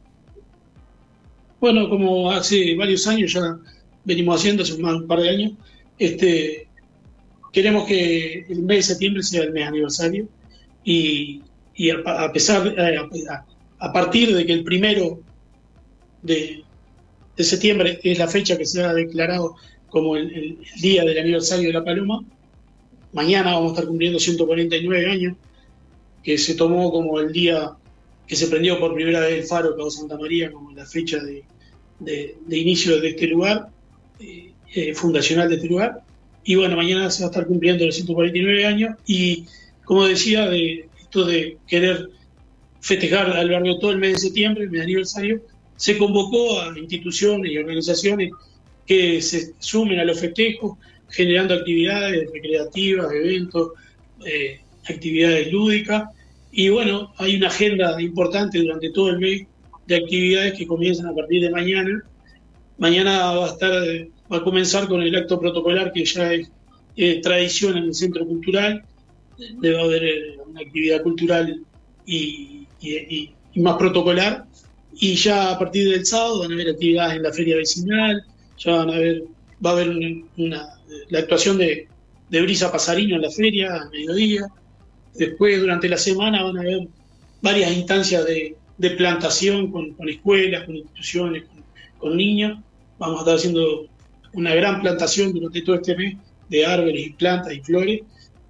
Bueno, 1.61 1.89
como 1.89 2.31
hace 2.31 2.75
varios 2.77 3.07
años 3.07 3.33
ya 3.33 3.59
venimos 4.05 4.41
haciendo, 4.41 4.63
hace 4.63 4.75
un 4.75 5.07
par 5.07 5.21
de 5.21 5.29
años, 5.29 5.53
este, 5.99 6.69
queremos 7.53 7.87
que 7.87 8.47
el 8.49 8.63
mes 8.63 8.79
de 8.79 8.83
septiembre 8.83 9.23
sea 9.23 9.43
el 9.43 9.53
mes 9.53 9.69
aniversario 9.69 10.29
y, 10.85 11.43
a, 12.07 12.33
pesar, 12.33 12.67
eh, 12.67 12.99
a, 13.79 13.93
partir 13.93 14.35
de 14.35 14.47
que 14.47 14.53
el 14.53 14.65
primero 14.65 15.21
de, 16.23 16.65
septiembre 17.37 18.01
es 18.03 18.19
la 18.19 18.29
fecha 18.29 18.57
que 18.59 18.67
se 18.67 18.83
ha 18.83 18.93
declarado 18.93 19.57
como 19.89 20.17
el, 20.17 20.31
el, 20.35 20.59
día 20.81 21.05
del 21.05 21.19
aniversario 21.19 21.69
de 21.69 21.75
la 21.75 21.85
Paloma, 21.85 22.23
mañana 23.13 23.55
vamos 23.55 23.71
a 23.71 23.75
estar 23.75 23.87
cumpliendo 23.87 24.19
149 24.19 25.11
años 25.11 25.37
que 26.23 26.39
se 26.39 26.55
tomó 26.55 26.91
como 26.91 27.21
el 27.21 27.33
día 27.33 27.73
que 28.27 28.37
se 28.37 28.47
prendió 28.47 28.79
por 28.79 28.95
primera 28.95 29.21
vez 29.21 29.41
el 29.41 29.45
faro 29.45 29.77
Cabo 29.77 29.91
Santa 29.91 30.17
María, 30.17 30.53
como 30.53 30.71
la 30.73 30.87
fecha 30.87 31.19
de, 31.19 31.45
inicio 32.49 33.01
de 33.01 33.09
este 33.09 33.27
lugar, 33.27 33.69
eh, 34.21 34.53
eh, 34.75 34.95
fundacional 34.95 35.49
de 35.49 35.57
este 35.57 35.69
lugar. 35.69 36.03
Y 36.45 36.55
bueno, 36.55 36.77
mañana 36.77 37.11
se 37.11 37.23
va 37.23 37.27
a 37.27 37.31
estar 37.31 37.47
cumpliendo 37.47 37.85
los 37.85 37.95
149 37.97 38.67
años 38.67 38.97
y 39.07 39.47
como 39.85 40.07
decía, 40.07 40.49
de 40.49 40.89
esto 41.01 41.25
de 41.25 41.59
querer 41.67 42.09
festejar 42.81 43.31
a 43.31 43.43
lo 43.43 43.51
largo 43.51 43.75
de 43.75 43.81
todo 43.81 43.91
el 43.91 43.99
mes 43.99 44.13
de 44.13 44.19
septiembre, 44.21 44.65
el 44.65 44.71
mes 44.71 44.79
de 44.79 44.85
aniversario, 44.85 45.43
se 45.75 45.99
convocó 45.99 46.61
a 46.61 46.79
instituciones 46.79 47.51
y 47.51 47.59
organizaciones 47.59 48.31
que 48.87 49.21
se 49.21 49.55
sumen 49.59 49.99
a 49.99 50.05
los 50.05 50.21
festejos, 50.21 50.79
generando 51.09 51.55
actividades 51.55 52.31
recreativas, 52.33 53.13
eventos, 53.13 53.73
eh, 54.25 54.61
actividades 54.89 55.53
lúdicas. 55.53 56.05
Y 56.53 56.69
bueno, 56.69 57.13
hay 57.19 57.37
una 57.37 57.49
agenda 57.49 58.01
importante 58.01 58.59
durante 58.59 58.91
todo 58.91 59.11
el 59.11 59.19
mes 59.19 59.47
de 59.87 59.97
actividades 59.97 60.55
que 60.55 60.67
comienzan 60.67 61.07
a 61.07 61.15
partir 61.15 61.43
de 61.43 61.51
mañana. 61.51 62.03
Mañana 62.79 63.35
va 63.35 63.47
a 63.47 63.51
estar, 63.51 63.73
va 64.33 64.39
a 64.39 64.45
comenzar 64.45 64.89
con 64.89 65.03
el 65.03 65.15
acto 65.15 65.39
protocolar 65.39 65.93
que 65.93 66.05
ya 66.05 66.33
es 66.33 66.51
eh, 66.97 67.21
tradición 67.21 67.77
en 67.77 67.85
el 67.85 67.95
centro 67.95 68.27
cultural, 68.27 68.83
debe 69.61 69.81
haber 69.81 70.05
eh, 70.05 70.37
una 70.47 70.61
actividad 70.61 71.03
cultural 71.03 71.65
y, 72.05 72.67
más 73.57 73.77
protocolar. 73.77 74.45
Y 74.99 75.15
ya 75.15 75.53
a 75.53 75.59
partir 75.59 75.91
del 75.91 76.05
sábado 76.05 76.41
van 76.41 76.51
a 76.51 76.55
haber 76.55 76.71
actividades 76.71 77.17
en 77.17 77.23
la 77.23 77.33
feria 77.33 77.57
vecinal, 77.57 78.25
ya 78.59 78.77
van 78.77 78.91
a 78.91 78.95
haber, 78.95 79.25
va 79.65 79.71
a 79.71 79.73
haber 79.73 79.89
una, 80.37 80.67
la 81.09 81.19
actuación 81.19 81.59
de, 81.59 81.89
de 82.29 82.43
Brisa 82.43 82.71
Pasarino 82.71 83.17
en 83.17 83.23
la 83.23 83.31
feria 83.31 83.75
a 83.75 83.89
mediodía. 83.91 84.47
Después, 85.15 85.61
durante 85.61 85.89
la 85.89 85.97
semana, 85.97 86.43
van 86.43 86.59
a 86.59 86.61
haber 86.61 86.89
varias 87.43 87.73
instancias 87.73 88.25
de, 88.25 88.57
de 88.79 88.91
plantación 88.93 89.71
con, 89.71 89.95
escuelas, 90.09 90.65
con 90.65 90.77
instituciones, 90.77 91.45
con, 91.99 92.17
niños. 92.17 92.59
Vamos 92.99 93.17
a 93.17 93.21
estar 93.21 93.35
haciendo 93.37 93.87
una 94.33 94.55
gran 94.55 94.81
plantación 94.81 95.33
durante 95.33 95.63
todo 95.63 95.77
este 95.77 95.97
mes 95.97 96.17
de 96.49 96.65
árboles 96.65 97.07
y 97.07 97.11
plantas 97.11 97.53
y 97.53 97.61
flores. 97.61 98.01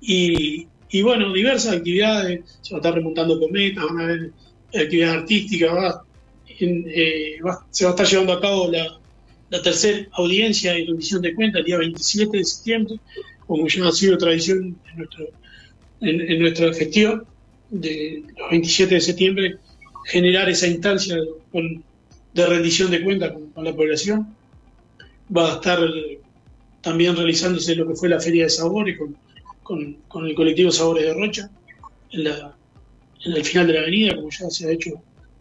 Y, 0.00 1.02
bueno, 1.02 1.32
diversas 1.32 1.74
actividades. 1.76 2.42
Se 2.60 2.72
va 2.72 2.78
a 2.78 2.80
estar 2.80 2.94
remontando 2.94 3.40
cometas, 3.40 3.84
van 3.84 3.98
a 3.98 4.04
haber 4.04 4.32
actividades 4.74 5.16
artísticas, 5.22 5.96
eh, 6.60 7.38
se 7.70 7.84
va 7.84 7.90
a 7.90 7.94
estar 7.94 8.06
llevando 8.06 8.32
a 8.34 8.40
cabo 8.40 8.70
la, 8.70 9.00
la 9.50 9.60
tercera 9.62 10.06
audiencia 10.12 10.78
y 10.78 10.86
rendición 10.86 11.22
de 11.22 11.34
cuentas 11.34 11.60
el 11.60 11.66
día 11.66 11.78
27 11.78 12.38
de 12.38 12.44
septiembre, 12.44 13.00
como 13.46 13.66
ya 13.66 13.88
ha 13.88 13.92
sido 13.92 14.16
tradición 14.16 14.78
en, 14.90 14.98
nuestro, 14.98 15.26
en, 16.00 16.38
nuestra 16.40 16.72
gestión 16.72 17.24
de 17.70 18.22
los 18.38 18.50
27 18.50 18.94
de 18.94 19.00
septiembre 19.00 19.56
generar 20.06 20.48
esa 20.48 20.66
instancia 20.66 21.16
de 22.34 22.46
rendición 22.46 22.90
de 22.90 23.02
cuentas 23.02 23.32
con, 23.54 23.64
la 23.64 23.74
población. 23.74 24.34
Va 25.34 25.52
a 25.52 25.54
estar 25.56 25.78
también 26.80 27.16
realizándose 27.16 27.74
lo 27.74 27.86
que 27.86 27.94
fue 27.94 28.08
la 28.08 28.20
Feria 28.20 28.44
de 28.44 28.50
Sabores 28.50 28.98
con, 29.62 29.96
con, 30.08 30.26
el 30.26 30.34
colectivo 30.34 30.72
Sabores 30.72 31.04
de 31.04 31.14
Rocha 31.14 31.50
en, 32.10 32.24
la, 32.24 32.56
en 33.24 33.32
el 33.32 33.44
final 33.44 33.66
de 33.66 33.72
la 33.74 33.80
avenida, 33.80 34.16
como 34.16 34.30
ya 34.30 34.50
se 34.50 34.66
ha 34.66 34.72
hecho 34.72 34.90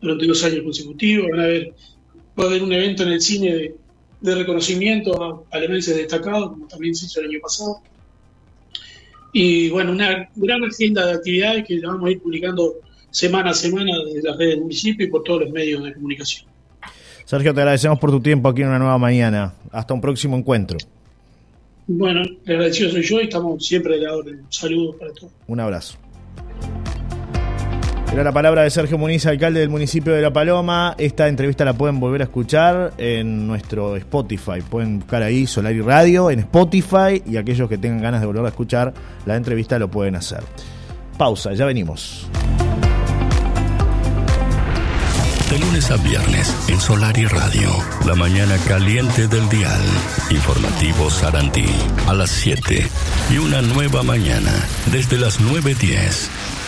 durante 0.02 0.28
dos 0.28 0.44
años 0.44 0.64
consecutivos. 0.64 1.30
Van 1.32 1.40
a 1.40 1.48
va 1.48 2.44
a 2.44 2.48
haber 2.48 2.64
un 2.64 2.72
evento 2.72 3.04
en 3.04 3.10
el 3.10 3.22
cine 3.22 3.54
de, 3.54 3.76
de 4.22 4.36
reconocimiento 4.36 5.22
a 5.52 5.56
alemanes 5.56 5.88
destacados, 5.88 6.52
como 6.52 6.68
también 6.68 6.96
se 6.96 7.06
hizo 7.06 7.20
el 7.22 7.30
año 7.30 7.40
pasado. 7.42 7.82
Y 9.32 9.70
bueno, 9.70 9.92
una 9.92 10.30
gran 10.36 10.64
agenda 10.64 11.06
de 11.06 11.14
actividades 11.14 11.66
que 11.68 11.80
vamos 11.80 12.08
a 12.08 12.12
ir 12.12 12.22
publicando 12.22 12.76
semana 13.12 13.52
a 13.52 13.54
semana 13.54 13.92
desde 14.06 14.28
las 14.28 14.38
redes 14.38 14.54
del 14.54 14.62
municipio 14.62 15.06
y 15.06 15.10
por 15.10 15.24
todos 15.24 15.42
los 15.42 15.52
medios 15.52 15.84
de 15.84 15.94
comunicación. 15.94 16.46
Sergio, 17.26 17.54
te 17.54 17.62
agradecemos 17.62 18.00
por 18.00 18.10
tu 18.10 18.20
tiempo 18.20 18.50
aquí 18.50 18.62
en 18.62 18.70
una 18.70 18.80
nueva 18.80 18.98
mañana. 18.98 19.54
Hasta 19.72 19.94
un 19.94 20.02
próximo 20.02 20.36
encuentro. 20.36 20.78
Bueno, 21.86 22.22
agradecido 22.46 22.92
soy 22.92 23.04
yo 23.04 23.20
y 23.20 23.24
estamos 23.24 23.66
siempre 23.66 23.96
de 23.96 24.02
la 24.02 24.16
orden. 24.16 24.42
Saludos 24.50 24.96
para 24.96 25.14
todos. 25.14 25.32
Un 25.48 25.60
abrazo. 25.60 25.98
Era 28.12 28.24
la 28.24 28.32
palabra 28.32 28.64
de 28.64 28.72
Sergio 28.72 28.98
Muniz, 28.98 29.28
alcalde 29.28 29.60
del 29.60 29.70
municipio 29.70 30.14
de 30.14 30.22
La 30.22 30.34
Paloma. 30.34 30.96
Esta 30.98 31.28
entrevista 31.28 31.64
la 31.64 31.74
pueden 31.74 32.00
volver 32.00 32.22
a 32.22 32.24
escuchar 32.24 32.94
en 32.98 33.46
nuestro 33.46 33.96
Spotify. 33.98 34.62
Pueden 34.68 35.00
buscar 35.00 35.22
ahí 35.22 35.46
Solari 35.46 35.80
Radio 35.80 36.32
en 36.32 36.40
Spotify 36.40 37.22
y 37.24 37.38
aquellos 37.38 37.70
que 37.70 37.78
tengan 37.78 38.02
ganas 38.02 38.22
de 38.22 38.28
volver 38.28 38.46
a 38.46 38.50
escuchar 38.50 38.94
la 39.26 39.36
entrevista 39.36 39.78
lo 39.78 39.90
pueden 39.90 40.16
hacer. 40.16 40.40
Pausa, 41.20 41.54
ya 41.54 41.66
venimos. 41.66 42.28
De 45.52 45.60
lunes 45.60 45.90
a 45.92 45.98
viernes 45.98 46.56
en 46.68 46.80
Solar 46.80 47.18
y 47.18 47.26
Radio. 47.26 47.70
La 48.08 48.16
mañana 48.16 48.56
caliente 48.68 49.28
del 49.28 49.48
dial. 49.50 49.82
Informativo 50.32 51.12
Sarantí. 51.12 51.66
A 52.08 52.14
las 52.14 52.32
7. 52.32 52.88
Y 53.32 53.38
una 53.38 53.62
nueva 53.62 54.02
mañana 54.02 54.52
desde 54.92 55.18
las 55.18 55.40
9.10 55.40 56.59